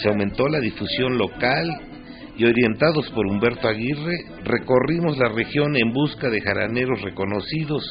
Se 0.00 0.08
aumentó 0.08 0.48
la 0.48 0.60
difusión 0.60 1.18
local 1.18 1.68
y 2.36 2.44
orientados 2.44 3.10
por 3.10 3.26
Humberto 3.26 3.68
Aguirre, 3.68 4.16
recorrimos 4.44 5.18
la 5.18 5.28
región 5.28 5.76
en 5.76 5.92
busca 5.92 6.30
de 6.30 6.40
jaraneros 6.40 7.02
reconocidos 7.02 7.84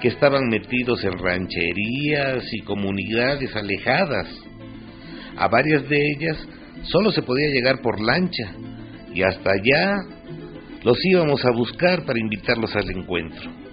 que 0.00 0.08
estaban 0.08 0.48
metidos 0.48 1.02
en 1.04 1.12
rancherías 1.12 2.44
y 2.52 2.60
comunidades 2.60 3.54
alejadas. 3.56 4.28
A 5.36 5.48
varias 5.48 5.88
de 5.88 5.96
ellas 5.96 6.38
solo 6.84 7.10
se 7.10 7.22
podía 7.22 7.48
llegar 7.48 7.80
por 7.80 8.00
lancha 8.00 8.54
y 9.12 9.22
hasta 9.22 9.50
allá 9.50 9.96
los 10.84 10.98
íbamos 11.04 11.44
a 11.44 11.50
buscar 11.50 12.04
para 12.04 12.20
invitarlos 12.20 12.76
al 12.76 12.88
encuentro. 12.90 13.63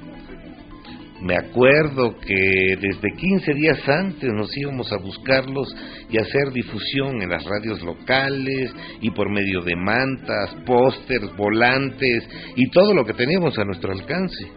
Me 1.21 1.35
acuerdo 1.35 2.17
que 2.17 2.77
desde 2.81 3.15
15 3.15 3.53
días 3.53 3.87
antes 3.87 4.33
nos 4.33 4.57
íbamos 4.57 4.91
a 4.91 4.97
buscarlos 4.97 5.75
y 6.09 6.17
hacer 6.17 6.51
difusión 6.51 7.21
en 7.21 7.29
las 7.29 7.43
radios 7.45 7.79
locales 7.83 8.73
y 9.01 9.11
por 9.11 9.29
medio 9.29 9.61
de 9.61 9.75
mantas, 9.75 10.55
pósters, 10.65 11.35
volantes 11.37 12.27
y 12.55 12.71
todo 12.71 12.95
lo 12.95 13.05
que 13.05 13.13
teníamos 13.13 13.55
a 13.59 13.65
nuestro 13.65 13.91
alcance. 13.91 14.47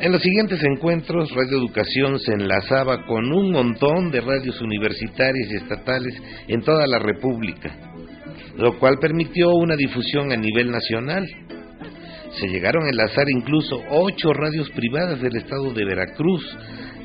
En 0.00 0.10
los 0.10 0.22
siguientes 0.22 0.58
encuentros, 0.64 1.30
Radio 1.32 1.58
Educación 1.58 2.18
se 2.18 2.32
enlazaba 2.32 3.04
con 3.04 3.30
un 3.30 3.52
montón 3.52 4.10
de 4.10 4.22
radios 4.22 4.58
universitarias 4.62 5.50
y 5.50 5.56
estatales 5.56 6.14
en 6.48 6.62
toda 6.62 6.86
la 6.86 6.98
República, 6.98 7.76
lo 8.56 8.78
cual 8.78 8.98
permitió 8.98 9.50
una 9.50 9.76
difusión 9.76 10.32
a 10.32 10.36
nivel 10.36 10.70
nacional 10.70 11.26
se 12.38 12.48
llegaron 12.48 12.84
a 12.84 12.90
enlazar 12.90 13.28
incluso 13.28 13.82
ocho 13.90 14.32
radios 14.32 14.70
privadas 14.70 15.20
del 15.20 15.36
estado 15.36 15.72
de 15.72 15.84
Veracruz, 15.84 16.44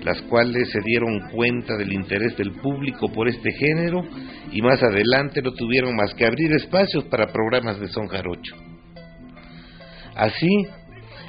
las 0.04 0.22
cuales 0.24 0.70
se 0.72 0.80
dieron 0.86 1.30
cuenta 1.32 1.76
del 1.76 1.92
interés 1.92 2.38
del 2.38 2.54
público 2.54 3.12
por 3.12 3.28
este 3.28 3.52
género 3.52 4.04
y 4.52 4.62
más 4.62 4.82
adelante 4.82 5.42
no 5.42 5.52
tuvieron 5.52 5.96
más 5.96 6.14
que 6.14 6.26
abrir 6.26 6.54
espacios 6.54 7.04
para 7.06 7.32
programas 7.32 7.80
de 7.80 7.90
son 7.90 8.08
jarocho. 8.08 8.56
Así, 10.16 10.66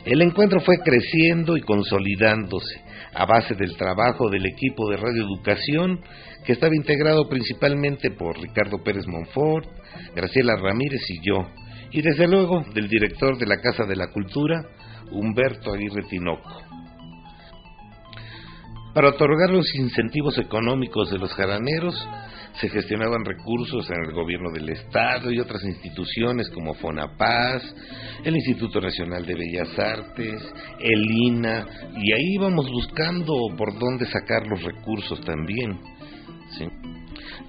el 0.04 0.22
encuentro 0.22 0.60
fue 0.60 0.78
creciendo 0.78 1.56
y 1.56 1.60
consolidándose 1.60 2.80
a 3.14 3.26
base 3.26 3.54
del 3.54 3.76
trabajo 3.76 4.30
del 4.30 4.46
equipo 4.46 4.88
de 4.90 4.96
radioeducación 4.96 6.00
que 6.44 6.52
estaba 6.52 6.74
integrado 6.76 7.28
principalmente 7.28 8.12
por 8.12 8.40
Ricardo 8.40 8.82
Pérez 8.82 9.06
Monfort, 9.06 9.68
Graciela 10.14 10.56
Ramírez 10.56 11.02
y 11.10 11.26
yo, 11.26 11.48
y 11.90 12.02
desde 12.02 12.28
luego 12.28 12.64
del 12.74 12.88
director 12.88 13.36
de 13.38 13.46
la 13.46 13.60
Casa 13.60 13.84
de 13.84 13.96
la 13.96 14.08
Cultura, 14.08 14.62
Humberto 15.10 15.72
Aguirre 15.72 16.02
Tinoco. 16.08 16.62
Para 18.94 19.10
otorgar 19.10 19.50
los 19.50 19.74
incentivos 19.74 20.38
económicos 20.38 21.10
de 21.10 21.18
los 21.18 21.32
jaraneros, 21.34 21.94
se 22.60 22.68
gestionaban 22.68 23.24
recursos 23.24 23.88
en 23.90 24.04
el 24.04 24.12
gobierno 24.12 24.50
del 24.50 24.68
Estado 24.70 25.30
y 25.30 25.38
otras 25.38 25.62
instituciones 25.64 26.50
como 26.50 26.74
FONAPAS, 26.74 27.62
el 28.24 28.34
Instituto 28.34 28.80
Nacional 28.80 29.24
de 29.24 29.34
Bellas 29.34 29.78
Artes, 29.78 30.42
el 30.80 31.10
INA, 31.10 31.66
y 31.96 32.12
ahí 32.12 32.34
íbamos 32.34 32.68
buscando 32.70 33.34
por 33.56 33.78
dónde 33.78 34.06
sacar 34.06 34.46
los 34.48 34.62
recursos 34.62 35.20
también. 35.20 35.78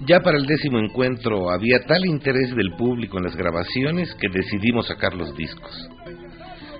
Ya 0.06 0.20
para 0.20 0.38
el 0.38 0.46
décimo 0.46 0.78
encuentro 0.78 1.50
había 1.50 1.80
tal 1.86 2.06
interés 2.06 2.54
del 2.56 2.72
público 2.76 3.18
en 3.18 3.24
las 3.24 3.36
grabaciones 3.36 4.14
que 4.14 4.28
decidimos 4.28 4.86
sacar 4.86 5.14
los 5.14 5.34
discos. 5.36 5.90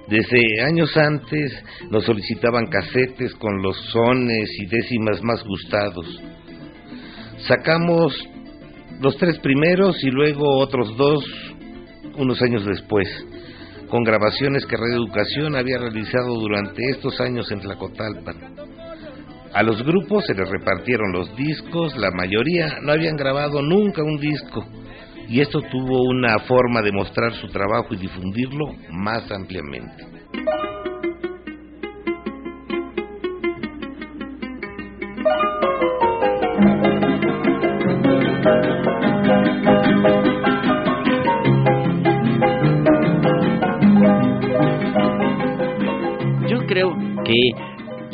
Desde 0.08 0.62
años 0.62 0.96
antes 0.96 1.52
nos 1.90 2.04
solicitaban 2.04 2.66
casetes 2.66 3.34
con 3.34 3.62
los 3.62 3.76
sones 3.92 4.50
y 4.58 4.66
décimas 4.66 5.22
más 5.22 5.44
gustados. 5.44 6.06
Sacamos 7.46 8.14
los 9.00 9.16
tres 9.18 9.38
primeros 9.38 10.02
y 10.02 10.10
luego 10.10 10.58
otros 10.58 10.96
dos 10.96 11.24
unos 12.16 12.40
años 12.42 12.64
después, 12.66 13.06
con 13.88 14.02
grabaciones 14.02 14.66
que 14.66 14.76
Radio 14.76 14.96
Educación 14.96 15.56
había 15.56 15.78
realizado 15.78 16.34
durante 16.40 16.90
estos 16.90 17.20
años 17.20 17.50
en 17.50 17.60
Tlacotalpan. 17.60 18.36
A 19.52 19.64
los 19.64 19.82
grupos 19.82 20.26
se 20.26 20.34
les 20.34 20.48
repartieron 20.48 21.12
los 21.12 21.34
discos, 21.36 21.96
la 21.96 22.12
mayoría 22.12 22.78
no 22.82 22.92
habían 22.92 23.16
grabado 23.16 23.60
nunca 23.62 24.00
un 24.02 24.16
disco 24.18 24.64
y 25.28 25.40
esto 25.40 25.60
tuvo 25.62 26.04
una 26.08 26.38
forma 26.40 26.82
de 26.82 26.92
mostrar 26.92 27.32
su 27.32 27.48
trabajo 27.48 27.92
y 27.92 27.96
difundirlo 27.96 28.74
más 28.90 29.30
ampliamente. 29.32 30.06
Yo 46.48 46.66
creo 46.66 46.94
que 47.24 47.70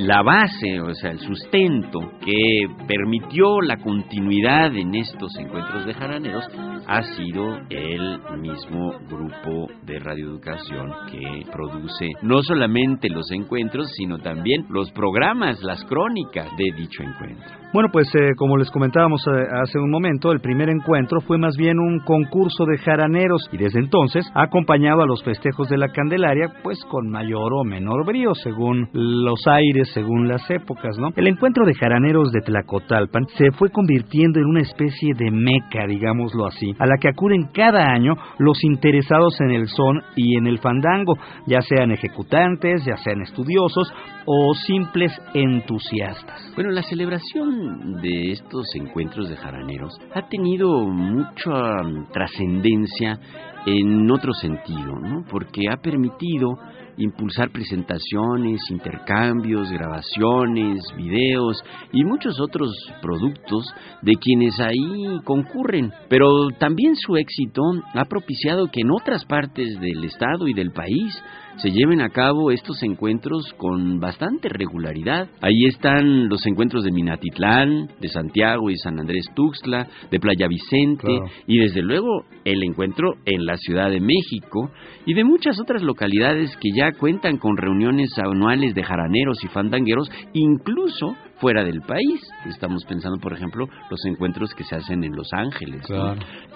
la 0.07 0.23
base, 0.23 0.81
o 0.81 0.95
sea, 0.95 1.11
el 1.11 1.19
sustento 1.19 1.99
que 2.25 2.65
permitió 2.87 3.61
la 3.61 3.77
continuidad 3.79 4.73
en 4.77 4.95
estos 4.95 5.37
encuentros 5.37 5.85
de 5.85 5.95
jaraneros 5.95 6.45
ha 6.87 7.03
sido 7.03 7.59
el 7.71 8.21
mismo 8.39 8.93
grupo 9.11 9.67
de 9.83 9.99
radioeducación 9.99 10.93
que 11.11 11.51
produce 11.51 12.09
no 12.23 12.41
solamente 12.43 13.09
los 13.09 13.29
encuentros, 13.33 13.91
sino 13.97 14.19
también 14.19 14.67
los 14.71 14.93
programas, 14.93 15.61
las 15.65 15.85
crónicas 15.87 16.57
de 16.57 16.71
dicho 16.77 17.03
encuentro. 17.03 17.66
Bueno, 17.73 17.89
pues 17.93 18.09
eh, 18.15 18.35
como 18.37 18.57
les 18.57 18.71
comentábamos 18.71 19.27
eh, 19.27 19.31
hace 19.63 19.79
un 19.79 19.91
momento, 19.91 20.31
el 20.31 20.41
primer 20.41 20.71
encuentro 20.71 21.21
fue 21.21 21.37
más 21.37 21.57
bien 21.57 21.79
un 21.79 21.99
concurso 21.99 22.65
de 22.65 22.79
jaraneros 22.79 23.49
y 23.53 23.59
desde 23.59 23.81
entonces 23.81 24.25
ha 24.35 24.45
acompañado 24.45 25.03
a 25.03 25.07
los 25.07 25.23
festejos 25.25 25.69
de 25.69 25.77
la 25.77 25.89
Candelaria 25.89 26.53
pues 26.63 26.79
con 26.89 27.11
mayor 27.11 27.53
o 27.53 27.65
menor 27.65 28.07
brío 28.07 28.35
según 28.35 28.89
los 28.93 29.47
aires, 29.47 29.91
según 29.93 30.29
las 30.29 30.49
épocas, 30.49 30.97
¿no? 30.99 31.11
El 31.17 31.27
encuentro 31.27 31.67
de 31.67 31.75
jaraneros 31.75 32.31
de 32.31 32.41
Tlacotalpan 32.41 33.27
se 33.37 33.51
fue 33.51 33.71
convirtiendo 33.71 34.39
en 34.39 34.47
una 34.47 34.63
especie 34.63 35.13
de 35.15 35.31
meca, 35.33 35.87
digámoslo 35.89 36.47
así, 36.47 36.73
a 36.79 36.87
la 36.87 36.97
que 37.01 37.09
acuden 37.09 37.49
cada 37.53 37.91
año 37.91 38.15
los 38.39 38.63
interesados 38.63 39.41
en 39.41 39.51
el 39.51 39.67
son 39.67 40.03
y 40.15 40.39
en 40.39 40.47
el 40.47 40.61
fandango, 40.61 41.15
ya 41.47 41.61
sean 41.63 41.91
ejecutantes, 41.91 42.85
ya 42.85 42.97
sean 42.97 43.23
estudiosos 43.23 43.93
o 44.27 44.55
simples 44.55 45.13
entusiastas. 45.35 46.53
Bueno, 46.55 46.71
la 46.71 46.83
celebración 46.83 48.01
de 48.03 48.33
estos 48.33 48.67
encuentros 48.75 49.29
de 49.29 49.37
jaraneros 49.37 49.97
ha 50.15 50.29
tenido 50.29 50.85
mucha 50.89 51.83
mm, 51.83 52.11
trascendencia 52.13 53.21
en 53.67 54.11
otro 54.11 54.33
sentido, 54.33 54.99
¿no? 55.01 55.25
Porque 55.29 55.63
ha 55.73 55.77
permitido 55.77 56.59
impulsar 56.99 57.51
presentaciones, 57.51 58.61
intercambios, 58.71 59.71
grabaciones, 59.71 60.83
videos 60.97 61.63
y 61.93 62.05
muchos 62.05 62.41
otros 62.41 62.71
productos 63.03 63.67
de 64.03 64.15
quienes 64.15 64.59
ahí 64.61 65.21
concurren. 65.25 65.93
Pero 66.09 66.49
también 66.59 66.97
su 66.97 67.17
éxito 67.17 67.63
ha 67.95 68.05
propiciado 68.07 68.69
que 68.69 68.81
en 68.81 68.91
otras 68.91 69.25
partes 69.25 69.79
del 69.81 70.05
estado 70.05 70.49
y 70.49 70.55
del 70.55 70.73
país 70.73 71.23
se 71.57 71.71
lleven 71.71 72.01
a 72.01 72.11
cabo 72.11 72.51
estos 72.51 72.83
encuentros 72.83 73.53
con 73.57 73.99
bastante 73.99 74.49
regularidad. 74.49 75.29
Ahí 75.41 75.65
están 75.67 76.29
los 76.29 76.47
encuentros 76.47 76.85
de 76.85 76.93
Minatitlán, 76.93 77.89
de 78.01 78.09
Santiago 78.09 78.71
y 78.71 78.77
San 78.77 79.01
Andrés 79.01 79.25
Tuxtla, 79.35 79.89
de 80.11 80.21
Playa 80.21 80.49
Vicente 80.49 81.09
y 81.47 81.59
desde 81.59 81.83
luego 81.83 82.25
el 82.45 82.63
encuentro 82.63 83.15
en 83.25 83.47
la 83.47 83.57
Ciudad 83.57 83.91
de 83.91 84.01
México 84.01 84.71
y 85.07 85.15
de 85.15 85.25
muchas 85.25 85.59
otras 85.59 85.83
localidades 85.83 86.57
que 86.59 86.71
ya 86.75 86.93
cuentan 86.93 87.39
con 87.39 87.57
reuniones 87.57 88.11
anuales 88.19 88.75
de 88.75 88.83
jaraneros 88.83 89.43
y 89.43 89.49
fandangueros, 89.49 90.11
incluso 90.33 91.17
fuera 91.41 91.65
del 91.65 91.81
país. 91.83 92.21
Estamos 92.47 92.85
pensando, 92.85 93.19
por 93.19 93.33
ejemplo, 93.33 93.67
los 93.91 94.05
encuentros 94.07 94.55
que 94.55 94.65
se 94.65 94.77
hacen 94.77 95.05
en 95.05 95.15
Los 95.15 95.33
Ángeles, 95.33 95.87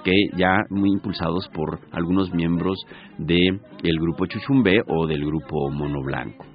que 0.05 0.15
ya 0.37 0.65
muy 0.71 0.91
impulsados 0.91 1.49
por 1.49 1.81
algunos 1.93 2.33
miembros 2.33 2.79
del 3.19 3.61
el 3.83 3.99
grupo 4.01 4.27
Chuchumbe 4.27 4.83
o 4.87 5.07
del 5.07 5.25
grupo 5.25 5.71
Mono 5.71 6.03
Blanco. 6.03 6.50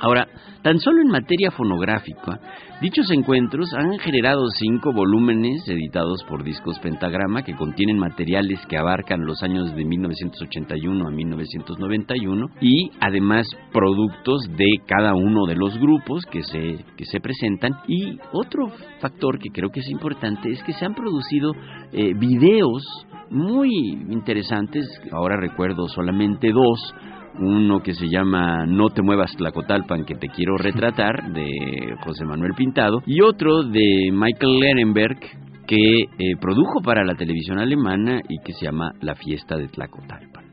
Ahora, 0.00 0.28
tan 0.62 0.78
solo 0.78 1.00
en 1.02 1.08
materia 1.08 1.50
fonográfica, 1.50 2.38
dichos 2.80 3.10
encuentros 3.10 3.72
han 3.74 3.98
generado 3.98 4.46
cinco 4.50 4.92
volúmenes 4.92 5.68
editados 5.68 6.22
por 6.28 6.44
Discos 6.44 6.78
Pentagrama 6.78 7.42
que 7.42 7.56
contienen 7.56 7.98
materiales 7.98 8.60
que 8.68 8.76
abarcan 8.76 9.26
los 9.26 9.42
años 9.42 9.74
de 9.74 9.84
1981 9.84 11.08
a 11.08 11.10
1991 11.10 12.46
y 12.60 12.90
además 13.00 13.48
productos 13.72 14.42
de 14.56 14.70
cada 14.86 15.14
uno 15.14 15.46
de 15.46 15.56
los 15.56 15.76
grupos 15.78 16.24
que 16.26 16.42
se, 16.44 16.84
que 16.96 17.04
se 17.04 17.20
presentan. 17.20 17.72
Y 17.88 18.18
otro 18.32 18.68
factor 19.00 19.40
que 19.40 19.50
creo 19.50 19.70
que 19.70 19.80
es 19.80 19.90
importante 19.90 20.50
es 20.50 20.62
que 20.62 20.74
se 20.74 20.84
han 20.84 20.94
producido 20.94 21.52
eh, 21.92 22.14
videos 22.14 22.84
muy 23.30 23.68
interesantes, 24.10 24.86
ahora 25.12 25.36
recuerdo 25.36 25.86
solamente 25.88 26.50
dos, 26.52 26.94
uno 27.38 27.80
que 27.80 27.94
se 27.94 28.08
llama 28.08 28.66
No 28.66 28.88
te 28.88 29.02
muevas 29.02 29.34
Tlacotalpan, 29.36 30.04
que 30.04 30.14
te 30.14 30.28
quiero 30.28 30.56
retratar, 30.56 31.32
de 31.32 31.96
José 32.04 32.24
Manuel 32.24 32.54
Pintado, 32.56 33.02
y 33.06 33.20
otro 33.20 33.62
de 33.62 34.10
Michael 34.12 34.58
Lerenberg, 34.58 35.18
que 35.66 36.00
eh, 36.00 36.36
produjo 36.40 36.80
para 36.82 37.04
la 37.04 37.14
televisión 37.14 37.58
alemana 37.58 38.20
y 38.28 38.38
que 38.38 38.54
se 38.54 38.64
llama 38.64 38.92
La 39.00 39.14
fiesta 39.14 39.56
de 39.56 39.68
Tlacotalpan. 39.68 40.44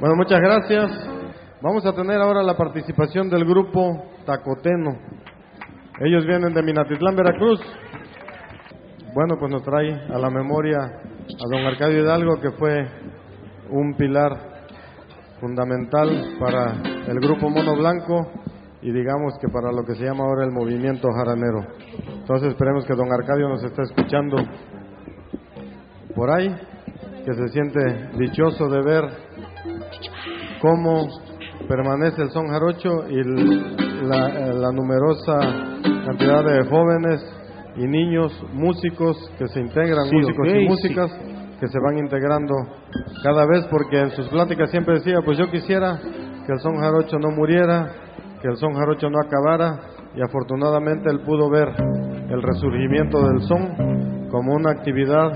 Bueno, 0.00 0.16
muchas 0.16 0.40
gracias. 0.40 1.08
Vamos 1.62 1.86
a 1.86 1.94
tener 1.94 2.20
ahora 2.20 2.42
la 2.42 2.56
participación 2.56 3.30
del 3.30 3.44
grupo 3.44 4.04
Tacoteno. 4.26 4.98
Ellos 6.00 6.26
vienen 6.26 6.52
de 6.52 6.62
Minatitlán, 6.62 7.14
Veracruz. 7.14 7.60
Bueno, 9.14 9.36
pues 9.38 9.52
nos 9.52 9.62
trae 9.62 9.92
a 9.92 10.18
la 10.18 10.28
memoria 10.28 10.78
a 10.78 11.48
don 11.48 11.64
Arcadio 11.64 12.02
Hidalgo, 12.02 12.40
que 12.40 12.50
fue 12.50 12.84
un 13.72 13.94
pilar 13.94 14.30
fundamental 15.40 16.36
para 16.38 16.80
el 17.08 17.18
grupo 17.18 17.50
Mono 17.50 17.74
Blanco 17.74 18.30
y 18.80 18.92
digamos 18.92 19.34
que 19.40 19.48
para 19.48 19.72
lo 19.72 19.84
que 19.84 19.94
se 19.94 20.04
llama 20.04 20.24
ahora 20.24 20.44
el 20.44 20.52
movimiento 20.52 21.08
jaranero. 21.12 21.66
Entonces 22.20 22.50
esperemos 22.50 22.84
que 22.84 22.94
don 22.94 23.12
Arcadio 23.12 23.48
nos 23.48 23.62
esté 23.64 23.82
escuchando 23.82 24.36
por 26.14 26.30
ahí, 26.30 26.48
que 27.24 27.34
se 27.34 27.48
siente 27.48 27.80
dichoso 28.18 28.68
de 28.68 28.82
ver 28.82 29.04
cómo 30.60 31.08
permanece 31.68 32.22
el 32.22 32.30
son 32.30 32.48
jarocho 32.48 33.08
y 33.08 33.22
la, 34.04 34.28
la 34.52 34.72
numerosa 34.72 35.38
cantidad 36.04 36.44
de 36.44 36.68
jóvenes 36.68 37.24
y 37.76 37.86
niños 37.86 38.32
músicos 38.52 39.16
que 39.38 39.46
se 39.48 39.60
integran, 39.60 40.08
músicos 40.12 40.48
y 40.48 40.68
músicas 40.68 41.10
que 41.62 41.68
se 41.68 41.78
van 41.78 41.96
integrando 41.96 42.56
cada 43.22 43.46
vez 43.46 43.64
porque 43.70 43.96
en 43.96 44.10
sus 44.10 44.28
pláticas 44.30 44.68
siempre 44.72 44.94
decía, 44.94 45.20
pues 45.24 45.38
yo 45.38 45.48
quisiera 45.48 45.96
que 46.44 46.52
el 46.52 46.58
son 46.58 46.76
jarocho 46.78 47.20
no 47.20 47.30
muriera, 47.30 47.88
que 48.42 48.48
el 48.48 48.56
son 48.56 48.74
jarocho 48.74 49.08
no 49.08 49.20
acabara 49.20 49.78
y 50.16 50.22
afortunadamente 50.22 51.08
él 51.08 51.20
pudo 51.20 51.48
ver 51.48 51.68
el 51.68 52.42
resurgimiento 52.42 53.28
del 53.28 53.42
son 53.42 54.28
como 54.28 54.54
una 54.54 54.72
actividad 54.72 55.30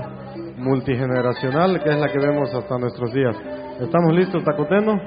multigeneracional 0.57 1.81
que 1.81 1.91
es 1.91 1.97
la 1.97 2.11
que 2.11 2.19
vemos 2.19 2.53
hasta 2.53 2.77
nuestros 2.77 3.13
días. 3.13 3.37
¿Estamos 3.79 4.13
listos, 4.13 4.43
Tacoteno? 4.43 4.99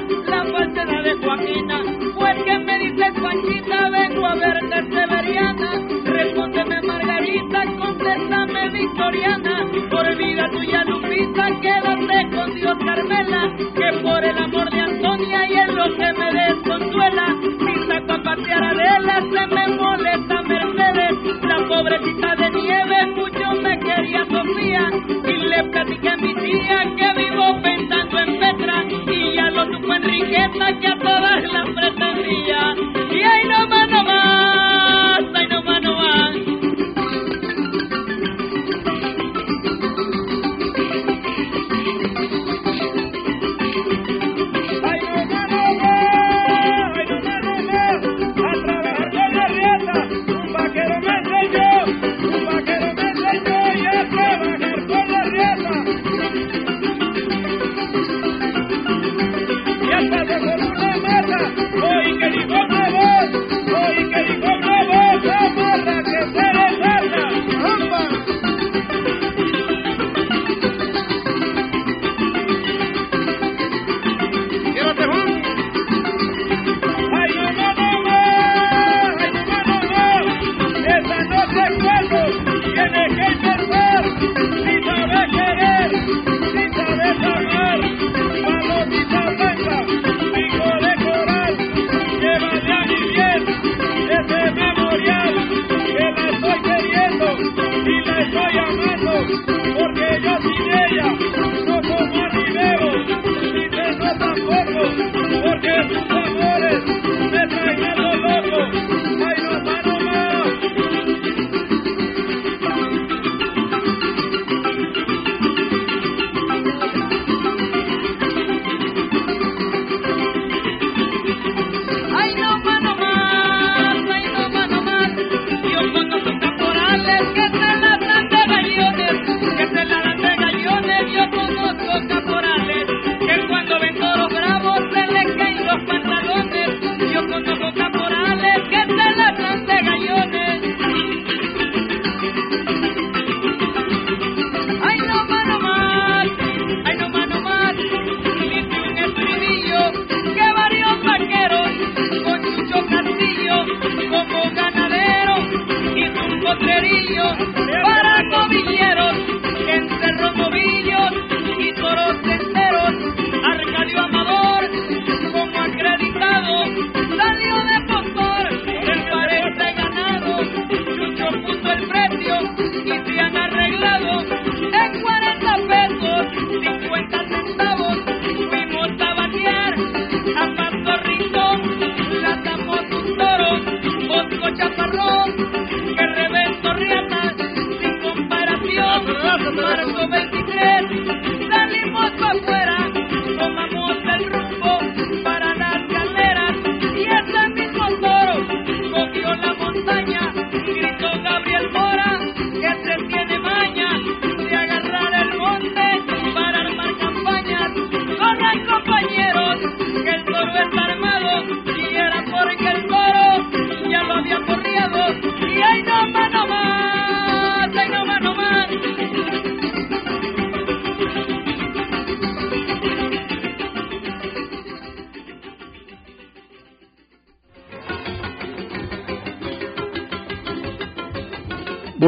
La 0.00 0.44
falsedad 0.44 1.02
de 1.04 1.14
Joaquina. 1.14 1.82
Pues 2.18 2.36
que 2.44 2.58
me 2.58 2.78
dices 2.78 3.12
Panchita, 3.22 3.90
vengo 3.90 4.26
a 4.26 4.34
verte 4.34 4.82
Severiana. 4.90 5.70
Respóndeme 6.04 6.82
Margarita, 6.82 7.62
contéstame 7.78 8.68
Victoriana. 8.70 9.66
Por 9.90 10.16
vida 10.16 10.50
tuya 10.50 10.84
Lupita, 10.84 11.60
quédate 11.60 12.36
con 12.36 12.54
Dios 12.54 12.78
Carmela, 12.84 13.56
que 13.56 14.00
por 14.02 14.24
el 14.24 14.38
amor 14.38 14.70
de 14.70 14.80
Antonia 14.80 15.46
y 15.48 15.54
en 15.54 15.76
lo 15.76 15.84
que 15.96 16.12
me 16.12 16.32
desconsuela, 16.32 17.26
si 17.42 17.86
saco 17.86 18.12
a 18.12 18.22
pasear 18.22 18.64
a 18.64 18.70
Adela 18.70 19.20
se 19.20 19.46
me 19.54 19.68
molesta 19.76 20.42
Mercedes, 20.42 21.42
la 21.42 21.68
pobrecita 21.68 22.36
de 22.36 22.50
nieve 22.50 23.06
mucho 23.14 23.62
me 23.62 23.78
quería 23.78 24.24
Sofía 24.24 25.03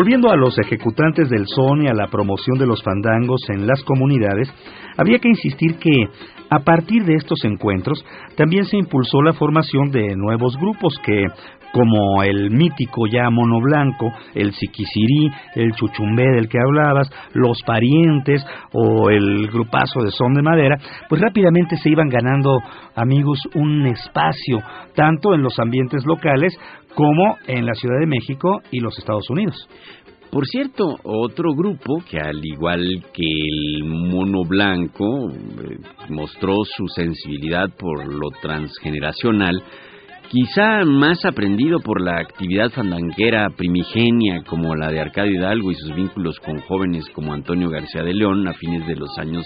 Volviendo 0.06 0.30
a 0.30 0.36
los 0.36 0.56
ejecutantes 0.56 1.28
del 1.28 1.48
son 1.48 1.82
y 1.82 1.88
a 1.88 1.92
la 1.92 2.06
promoción 2.06 2.56
de 2.58 2.66
los 2.66 2.80
fandangos 2.80 3.40
en 3.48 3.66
las 3.66 3.82
comunidades, 3.82 4.48
había 4.96 5.18
que 5.18 5.28
insistir 5.28 5.80
que, 5.80 6.04
a 6.48 6.60
partir 6.60 7.04
de 7.04 7.14
estos 7.14 7.44
encuentros, 7.44 8.04
también 8.36 8.66
se 8.66 8.76
impulsó 8.76 9.20
la 9.20 9.32
formación 9.32 9.90
de 9.90 10.14
nuevos 10.14 10.56
grupos 10.58 10.96
que, 11.04 11.24
como 11.72 12.22
el 12.22 12.52
mítico 12.52 13.08
ya 13.08 13.28
Mono 13.30 13.60
Blanco, 13.60 14.12
el 14.32 14.52
Siquisirí, 14.52 15.28
el 15.56 15.72
Chuchumbé 15.72 16.30
del 16.36 16.48
que 16.48 16.60
hablabas, 16.60 17.10
los 17.34 17.60
Parientes 17.64 18.46
o 18.72 19.10
el 19.10 19.48
grupazo 19.48 20.02
de 20.02 20.12
Son 20.12 20.34
de 20.34 20.42
Madera, 20.42 20.78
pues 21.08 21.20
rápidamente 21.20 21.76
se 21.78 21.90
iban 21.90 22.08
ganando, 22.08 22.60
amigos, 22.94 23.40
un 23.54 23.84
espacio, 23.88 24.60
tanto 24.94 25.34
en 25.34 25.42
los 25.42 25.58
ambientes 25.58 26.06
locales 26.06 26.56
como 26.96 27.36
en 27.46 27.66
la 27.66 27.74
Ciudad 27.74 28.00
de 28.00 28.06
México 28.06 28.62
y 28.70 28.80
los 28.80 28.98
Estados 28.98 29.28
Unidos. 29.28 29.68
Por 30.30 30.46
cierto, 30.46 30.96
otro 31.04 31.54
grupo 31.54 32.02
que 32.10 32.18
al 32.18 32.42
igual 32.42 33.04
que 33.12 33.22
el 33.22 33.84
mono 33.84 34.44
blanco 34.44 35.30
eh, 35.30 35.78
mostró 36.08 36.54
su 36.64 36.88
sensibilidad 36.88 37.68
por 37.78 38.06
lo 38.06 38.30
transgeneracional, 38.40 39.62
quizá 40.30 40.84
más 40.86 41.24
aprendido 41.26 41.80
por 41.80 42.02
la 42.02 42.18
actividad 42.18 42.70
fandanguera 42.70 43.50
primigenia 43.50 44.42
como 44.42 44.74
la 44.74 44.90
de 44.90 45.00
Arcadio 45.00 45.38
Hidalgo 45.38 45.70
y 45.70 45.74
sus 45.74 45.94
vínculos 45.94 46.40
con 46.40 46.60
jóvenes 46.62 47.04
como 47.10 47.34
Antonio 47.34 47.68
García 47.68 48.02
de 48.02 48.14
León 48.14 48.48
a 48.48 48.54
fines 48.54 48.86
de 48.86 48.96
los 48.96 49.16
años 49.18 49.44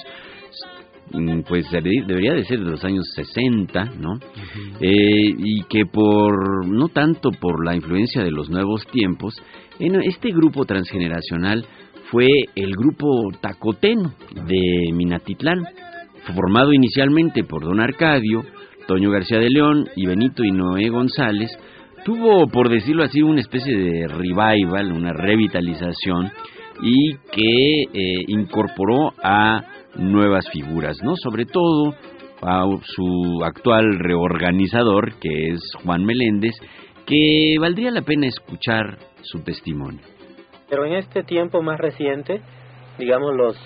pues 1.46 1.66
debería 1.70 2.34
de 2.34 2.44
ser 2.44 2.61
de 2.61 2.70
los 2.70 2.84
años 2.84 3.04
60, 3.14 3.84
¿no? 3.98 4.18
Eh, 4.80 5.34
y 5.38 5.62
que 5.64 5.86
por, 5.86 6.66
no 6.66 6.88
tanto 6.88 7.30
por 7.32 7.64
la 7.64 7.74
influencia 7.74 8.22
de 8.22 8.30
los 8.30 8.48
nuevos 8.50 8.86
tiempos, 8.86 9.34
en 9.78 10.00
este 10.02 10.30
grupo 10.30 10.64
transgeneracional 10.64 11.64
fue 12.11 12.28
el 12.54 12.72
grupo 12.72 13.30
Tacoteno 13.40 14.14
de 14.46 14.92
Minatitlán, 14.92 15.64
formado 16.34 16.72
inicialmente 16.72 17.44
por 17.44 17.64
Don 17.64 17.80
Arcadio, 17.80 18.44
Toño 18.86 19.11
García 19.11 19.38
de 19.38 19.50
León 19.50 19.88
y 19.96 20.06
Benito 20.06 20.44
y 20.44 20.50
Noé 20.50 20.88
González, 20.88 21.50
tuvo, 22.04 22.48
por 22.48 22.68
decirlo 22.68 23.04
así, 23.04 23.22
una 23.22 23.40
especie 23.40 23.76
de 23.76 24.08
revival, 24.08 24.92
una 24.92 25.12
revitalización 25.12 26.30
y 26.82 27.14
que 27.32 27.82
eh, 27.92 28.24
incorporó 28.28 29.12
a 29.22 29.62
nuevas 29.97 30.49
figuras, 30.53 30.99
¿no? 31.03 31.14
Sobre 31.16 31.45
todo 31.45 31.95
a 32.43 32.64
su 32.82 33.43
actual 33.45 33.99
reorganizador, 33.99 35.18
que 35.18 35.53
es 35.53 35.61
Juan 35.84 36.05
Meléndez, 36.05 36.55
que 37.07 37.57
valdría 37.61 37.91
la 37.91 38.03
pena 38.03 38.26
escuchar 38.26 38.99
su 39.22 39.43
testimonio. 39.43 40.01
Pero 40.68 40.84
en 40.84 40.95
este 40.95 41.22
tiempo 41.22 41.62
más 41.62 41.78
reciente, 41.78 42.41
digamos 42.99 43.34
los 43.36 43.57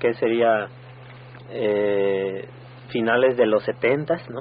que 0.00 0.14
sería 0.14 0.68
eh, 1.50 2.46
finales 2.88 3.36
de 3.36 3.46
los 3.46 3.64
setentas, 3.64 4.22
¿no? 4.30 4.40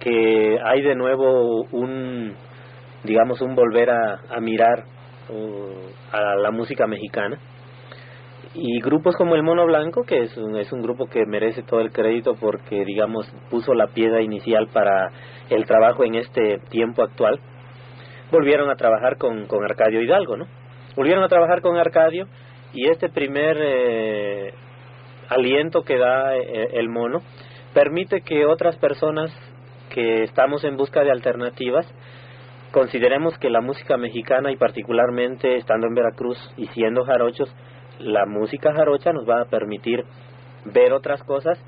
Que 0.00 0.58
hay 0.62 0.82
de 0.82 0.94
nuevo 0.94 1.62
un, 1.70 2.34
digamos, 3.04 3.40
un 3.40 3.54
volver 3.54 3.90
a, 3.90 4.20
a 4.28 4.40
mirar 4.40 4.84
uh, 5.30 6.14
a 6.14 6.36
la 6.36 6.50
música 6.50 6.86
mexicana 6.86 7.38
y 8.54 8.80
grupos 8.80 9.16
como 9.16 9.34
el 9.34 9.42
Mono 9.42 9.66
Blanco, 9.66 10.04
que 10.04 10.22
es 10.22 10.36
un, 10.36 10.56
es 10.56 10.72
un 10.72 10.80
grupo 10.80 11.06
que 11.06 11.26
merece 11.26 11.62
todo 11.62 11.80
el 11.80 11.90
crédito 11.90 12.34
porque, 12.40 12.84
digamos, 12.84 13.26
puso 13.50 13.74
la 13.74 13.88
piedra 13.88 14.22
inicial 14.22 14.68
para 14.72 15.10
el 15.50 15.64
trabajo 15.66 16.04
en 16.04 16.14
este 16.14 16.58
tiempo 16.70 17.02
actual, 17.02 17.40
volvieron 18.30 18.70
a 18.70 18.76
trabajar 18.76 19.18
con, 19.18 19.46
con 19.46 19.64
Arcadio 19.64 20.00
Hidalgo, 20.00 20.36
¿no? 20.36 20.46
Volvieron 20.96 21.24
a 21.24 21.28
trabajar 21.28 21.60
con 21.60 21.76
Arcadio 21.76 22.28
y 22.72 22.88
este 22.88 23.08
primer 23.08 23.56
eh, 23.60 24.54
aliento 25.28 25.82
que 25.82 25.98
da 25.98 26.36
eh, 26.36 26.68
el 26.74 26.88
mono 26.88 27.22
permite 27.72 28.20
que 28.20 28.46
otras 28.46 28.76
personas 28.76 29.32
que 29.90 30.22
estamos 30.22 30.64
en 30.64 30.76
busca 30.76 31.02
de 31.02 31.10
alternativas 31.10 31.86
consideremos 32.74 33.38
que 33.38 33.50
la 33.50 33.60
música 33.60 33.96
mexicana 33.96 34.50
y 34.50 34.56
particularmente 34.56 35.56
estando 35.56 35.86
en 35.86 35.94
Veracruz 35.94 36.38
y 36.56 36.66
siendo 36.68 37.04
jarochos, 37.04 37.48
la 37.98 38.26
música 38.26 38.72
jarocha 38.72 39.12
nos 39.12 39.28
va 39.28 39.42
a 39.42 39.44
permitir 39.46 40.04
ver 40.64 40.92
otras 40.92 41.22
cosas, 41.22 41.58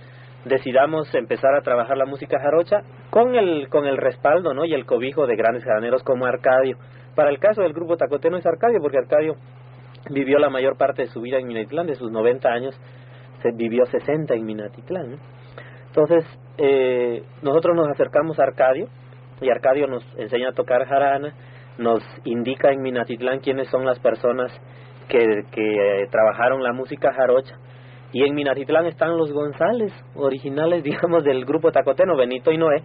decidamos 0.45 1.13
empezar 1.15 1.55
a 1.55 1.63
trabajar 1.63 1.97
la 1.97 2.07
música 2.07 2.39
jarocha 2.41 2.83
con 3.11 3.35
el 3.35 3.69
con 3.69 3.87
el 3.87 3.97
respaldo, 3.97 4.55
¿no? 4.55 4.65
y 4.65 4.75
el 4.75 4.87
cobijo 4.87 5.27
de 5.27 5.37
grandes 5.37 5.65
graneros 5.65 6.03
como 6.03 6.27
Arcadio. 6.27 6.77
Para 7.15 7.31
el 7.31 7.39
caso 7.39 7.63
del 7.63 7.73
grupo 7.73 7.97
Tacoteno 7.97 8.37
es 8.37 8.47
Arcadio 8.47 8.81
porque 8.81 8.99
Arcadio 8.99 9.37
vivió 10.11 10.39
la 10.39 10.51
mayor 10.51 10.77
parte 10.77 11.03
de 11.03 11.09
su 11.09 11.21
vida 11.21 11.39
en 11.39 11.47
Minatitlán, 11.47 11.87
de 11.87 11.95
sus 11.95 12.11
90 12.11 12.49
años 12.49 12.81
se 13.43 13.51
vivió 13.53 13.85
60 13.87 14.35
en 14.35 14.45
Minatitlán. 14.45 15.19
Entonces, 15.89 16.25
eh, 16.59 17.23
nosotros 17.43 17.77
nos 17.77 17.89
acercamos 17.89 18.39
a 18.39 18.45
Arcadio 18.45 18.89
y 19.41 19.51
Arcadio 19.51 19.87
nos 19.87 20.05
enseña 20.19 20.51
a 20.51 20.53
tocar 20.53 20.87
jarana, 20.87 21.35
nos 21.79 22.03
indica 22.25 22.71
en 22.71 22.83
Minatitlán 22.83 23.41
quiénes 23.41 23.69
son 23.69 23.85
las 23.85 23.99
personas 23.99 24.53
que, 25.09 25.45
que 25.53 26.03
eh, 26.03 26.09
trabajaron 26.11 26.63
la 26.63 26.73
música 26.73 27.13
jarocha. 27.13 27.57
Y 28.13 28.25
en 28.25 28.35
Minatitlán 28.35 28.87
están 28.87 29.17
los 29.17 29.33
González, 29.33 29.93
originales, 30.15 30.83
digamos, 30.85 31.25
del 31.25 31.45
grupo 31.45 31.73
tacoteno, 31.73 32.17
Benito 32.17 32.51
y 32.53 32.59
Noé. 32.59 32.83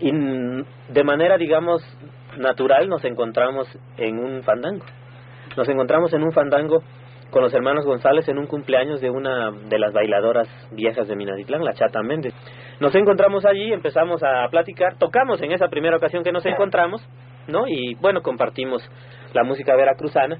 Y 0.00 0.10
de 0.12 1.04
manera, 1.04 1.36
digamos, 1.36 1.82
natural 2.36 2.88
nos 2.88 3.04
encontramos 3.04 3.68
en 3.96 4.18
un 4.18 4.42
fandango. 4.42 4.84
Nos 5.56 5.68
encontramos 5.68 6.12
en 6.12 6.24
un 6.24 6.32
fandango 6.32 6.82
con 7.30 7.42
los 7.42 7.54
hermanos 7.54 7.84
González 7.84 8.28
en 8.28 8.38
un 8.38 8.46
cumpleaños 8.46 9.00
de 9.00 9.10
una 9.10 9.50
de 9.50 9.78
las 9.78 9.92
bailadoras 9.92 10.48
viejas 10.72 11.08
de 11.08 11.16
Minatitlán, 11.16 11.64
la 11.64 11.74
Chata 11.74 12.02
Méndez. 12.02 12.34
Nos 12.80 12.94
encontramos 12.94 13.44
allí, 13.44 13.72
empezamos 13.72 14.22
a 14.22 14.48
platicar, 14.50 14.98
tocamos 14.98 15.40
en 15.42 15.52
esa 15.52 15.68
primera 15.68 15.96
ocasión 15.96 16.22
que 16.22 16.32
nos 16.32 16.44
encontramos, 16.46 17.06
¿no? 17.48 17.66
Y 17.66 17.94
bueno, 17.96 18.22
compartimos 18.22 18.88
la 19.32 19.42
música 19.44 19.74
veracruzana 19.76 20.38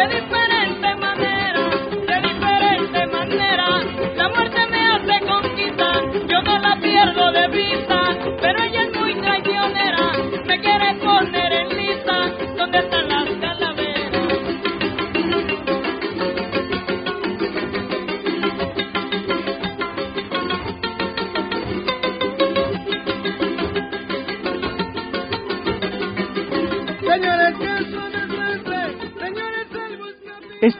Feliz 0.00 0.39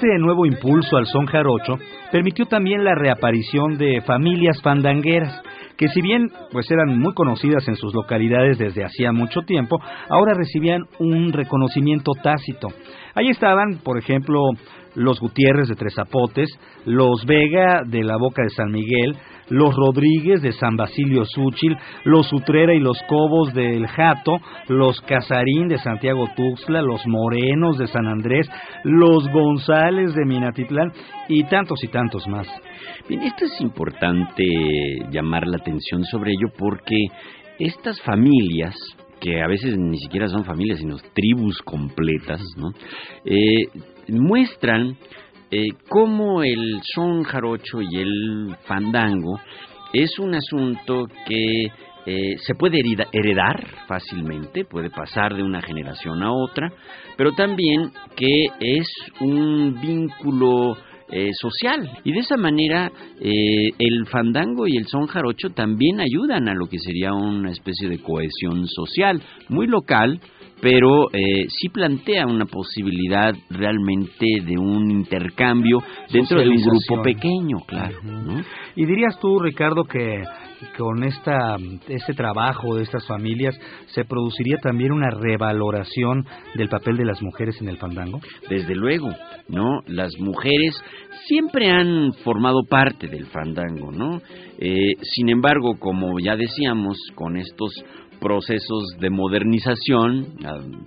Este 0.03 0.18
nuevo 0.18 0.46
impulso 0.46 0.96
al 0.96 1.05
son 1.05 1.26
jarocho 1.26 1.74
permitió 2.11 2.46
también 2.46 2.84
la 2.84 2.94
reaparición 2.94 3.76
de 3.76 4.01
familias 4.01 4.59
fandangueras, 4.62 5.42
que 5.76 5.88
si 5.88 6.01
bien 6.01 6.30
pues 6.51 6.70
eran 6.70 6.98
muy 6.98 7.12
conocidas 7.12 7.68
en 7.68 7.76
sus 7.76 7.92
localidades 7.92 8.57
desde 8.57 8.82
hacía 8.82 9.12
mucho 9.12 9.42
tiempo, 9.42 9.78
ahora 10.09 10.32
recibían 10.32 10.84
un 11.01 11.34
reconocimiento 11.34 12.12
tácito. 12.22 12.68
Ahí 13.14 13.28
estaban, 13.28 13.80
por 13.84 13.98
ejemplo, 13.98 14.40
los 14.94 15.20
Gutiérrez 15.20 15.68
de 15.68 15.76
Tres 15.76 15.96
Zapotes, 15.96 16.48
los 16.86 17.26
Vega 17.26 17.82
de 17.84 18.03
la 18.03 18.16
Boca 18.16 18.42
de 18.42 18.48
San 18.48 18.72
Miguel, 18.72 19.18
los 19.51 19.74
Rodríguez 19.74 20.40
de 20.42 20.53
San 20.53 20.76
Basilio 20.76 21.24
Súchil, 21.24 21.76
los 22.05 22.32
Utrera 22.32 22.74
y 22.74 22.80
los 22.80 22.98
Cobos 23.09 23.53
del 23.53 23.86
Jato, 23.86 24.38
los 24.68 25.01
Casarín 25.03 25.68
de 25.68 25.78
Santiago 25.78 26.26
Tuxtla, 26.34 26.82
los 26.82 27.07
Morenos 27.07 27.78
de 27.78 27.86
San 27.86 28.07
Andrés, 28.07 28.48
los 28.84 29.28
González 29.28 30.14
de 30.14 30.24
Minatitlán 30.24 30.92
y 31.28 31.44
tantos 31.44 31.82
y 31.84 31.88
tantos 31.88 32.26
más. 32.28 32.48
Bien, 33.09 33.22
esto 33.22 33.44
es 33.44 33.61
importante 33.61 34.44
llamar 35.11 35.46
la 35.46 35.57
atención 35.59 36.05
sobre 36.05 36.32
ello 36.32 36.53
porque 36.57 36.96
estas 37.59 38.01
familias, 38.03 38.74
que 39.20 39.42
a 39.42 39.46
veces 39.46 39.76
ni 39.76 39.98
siquiera 39.98 40.28
son 40.28 40.44
familias, 40.44 40.78
sino 40.78 40.96
tribus 41.12 41.61
completas, 41.62 42.40
¿no? 42.57 42.70
Eh, 43.24 43.66
muestran 44.09 44.96
eh, 45.51 45.68
cómo 45.88 46.42
el 46.42 46.80
son 46.94 47.24
jarocho 47.24 47.80
y 47.80 47.98
el 47.98 48.57
fandango 48.66 49.40
es 49.92 50.18
un 50.18 50.34
asunto 50.34 51.07
que 51.26 51.66
eh, 52.07 52.36
se 52.38 52.55
puede 52.55 52.80
heredar 53.12 53.66
fácilmente, 53.86 54.64
puede 54.64 54.90
pasar 54.90 55.34
de 55.36 55.42
una 55.42 55.61
generación 55.61 56.22
a 56.22 56.32
otra, 56.32 56.72
pero 57.16 57.32
también 57.32 57.90
que 58.16 58.46
es 58.59 58.88
un 59.20 59.78
vínculo 59.80 60.76
eh, 61.12 61.30
social. 61.34 61.90
Y 62.05 62.12
de 62.12 62.20
esa 62.20 62.36
manera 62.36 62.90
eh, 63.20 63.70
el 63.78 64.07
fandango 64.07 64.66
y 64.68 64.76
el 64.76 64.86
son 64.86 65.07
jarocho 65.09 65.51
también 65.51 66.01
ayudan 66.01 66.48
a 66.48 66.55
lo 66.55 66.68
que 66.68 66.78
sería 66.78 67.12
una 67.12 67.51
especie 67.51 67.88
de 67.88 67.98
cohesión 67.98 68.66
social, 68.68 69.20
muy 69.48 69.66
local, 69.66 70.20
pero 70.61 71.11
eh, 71.12 71.46
sí 71.48 71.68
plantea 71.68 72.26
una 72.26 72.44
posibilidad 72.46 73.34
realmente 73.48 74.26
de 74.44 74.58
un 74.58 74.90
intercambio 74.90 75.78
dentro 76.12 76.40
de 76.40 76.48
un 76.48 76.56
grupo 76.56 77.02
pequeño, 77.02 77.58
claro. 77.66 77.98
¿no? 78.02 78.42
Y 78.76 78.84
dirías 78.84 79.18
tú, 79.20 79.38
Ricardo, 79.38 79.84
que 79.84 80.22
con 80.76 81.04
esta 81.04 81.56
este 81.88 82.12
trabajo 82.12 82.76
de 82.76 82.82
estas 82.82 83.06
familias 83.06 83.58
se 83.86 84.04
produciría 84.04 84.58
también 84.58 84.92
una 84.92 85.11
revaloración 85.11 86.26
del 86.54 86.68
papel 86.68 86.96
de 86.96 87.06
las 87.06 87.22
mujeres 87.22 87.61
en 87.61 87.68
el 87.68 87.78
fandango? 87.78 88.20
Desde 88.48 88.74
luego, 88.74 89.08
¿no? 89.48 89.80
Las 89.86 90.12
mujeres 90.18 90.74
siempre 91.26 91.70
han 91.70 92.12
formado 92.24 92.64
parte 92.68 93.08
del 93.08 93.26
fandango, 93.26 93.90
¿no? 93.90 94.20
Eh, 94.58 94.94
sin 95.02 95.30
embargo, 95.30 95.78
como 95.78 96.18
ya 96.20 96.36
decíamos, 96.36 96.98
con 97.14 97.36
estos 97.36 97.72
procesos 98.21 98.97
de 99.01 99.11
modernización, 99.11 100.37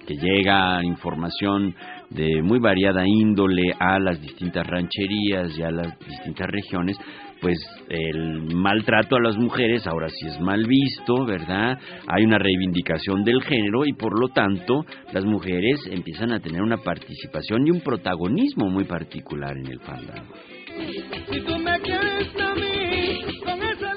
que 0.05 0.15
llega 0.15 0.83
información 0.83 1.75
de 2.09 2.41
muy 2.41 2.59
variada 2.59 3.03
índole 3.07 3.73
a 3.79 3.99
las 3.99 4.21
distintas 4.21 4.65
rancherías 4.67 5.57
y 5.57 5.63
a 5.63 5.71
las 5.71 5.97
distintas 5.99 6.47
regiones, 6.47 6.97
pues 7.41 7.57
el 7.89 8.55
maltrato 8.55 9.17
a 9.17 9.21
las 9.21 9.37
mujeres 9.37 9.85
ahora 9.85 10.07
sí 10.07 10.27
es 10.27 10.39
mal 10.39 10.65
visto, 10.65 11.25
¿verdad? 11.25 11.77
Hay 12.07 12.23
una 12.23 12.37
reivindicación 12.37 13.23
del 13.23 13.41
género 13.43 13.85
y 13.85 13.93
por 13.93 14.17
lo 14.17 14.29
tanto 14.29 14.85
las 15.11 15.25
mujeres 15.25 15.81
empiezan 15.91 16.31
a 16.31 16.39
tener 16.39 16.61
una 16.61 16.77
participación 16.77 17.67
y 17.67 17.71
un 17.71 17.81
protagonismo 17.81 18.69
muy 18.69 18.85
particular 18.85 19.57
en 19.57 19.67
el 19.67 19.79
fandango. 19.79 20.33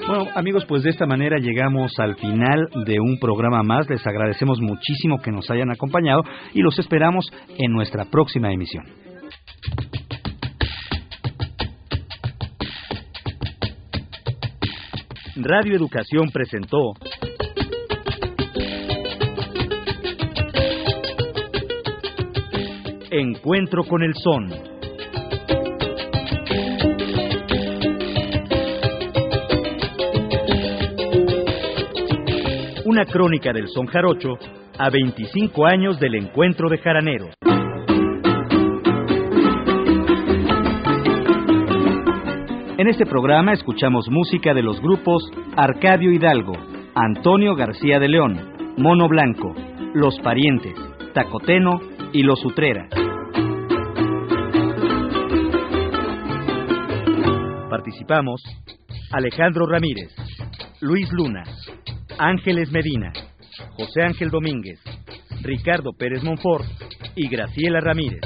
Bueno, 0.07 0.26
amigos, 0.36 0.64
pues 0.66 0.84
de 0.84 0.90
esta 0.90 1.04
manera 1.04 1.38
llegamos 1.38 1.92
al 1.98 2.14
final 2.14 2.68
de 2.84 3.00
un 3.00 3.18
programa 3.18 3.64
más. 3.64 3.90
Les 3.90 4.07
agradecemos 4.07 4.61
muchísimo 4.61 5.18
que 5.18 5.32
nos 5.32 5.50
hayan 5.50 5.72
acompañado 5.72 6.22
y 6.54 6.62
los 6.62 6.78
esperamos 6.78 7.28
en 7.59 7.72
nuestra 7.72 8.04
próxima 8.04 8.52
emisión. 8.52 8.84
Radio 15.34 15.74
Educación 15.74 16.30
presentó 16.32 16.92
Encuentro 23.11 23.82
con 23.82 24.04
el 24.04 24.14
Son. 24.14 24.75
Una 32.97 33.05
crónica 33.05 33.53
del 33.53 33.68
son 33.68 33.84
jarocho 33.88 34.38
a 34.78 34.88
25 34.88 35.66
años 35.66 36.01
del 36.01 36.14
encuentro 36.14 36.70
de 36.70 36.78
jaraneros. 36.78 37.34
En 42.78 42.88
este 42.88 43.05
programa 43.05 43.53
escuchamos 43.53 44.09
música 44.09 44.55
de 44.55 44.62
los 44.62 44.80
grupos 44.80 45.30
Arcadio 45.59 46.11
Hidalgo, 46.11 46.55
Antonio 46.94 47.55
García 47.55 47.99
de 47.99 48.09
León, 48.09 48.74
Mono 48.78 49.11
Blanco, 49.11 49.55
Los 49.92 50.18
Parientes, 50.20 50.72
Tacoteno 51.12 51.78
y 52.14 52.22
Los 52.22 52.42
Utrera. 52.47 52.88
Participamos 57.68 58.40
Alejandro 59.12 59.66
Ramírez, 59.66 60.14
Luis 60.80 61.12
Luna, 61.12 61.42
Ángeles 62.18 62.70
Medina, 62.70 63.12
José 63.76 64.02
Ángel 64.02 64.30
Domínguez, 64.30 64.80
Ricardo 65.42 65.92
Pérez 65.92 66.22
Monfort 66.22 66.64
y 67.14 67.28
Graciela 67.28 67.80
Ramírez. 67.80 68.20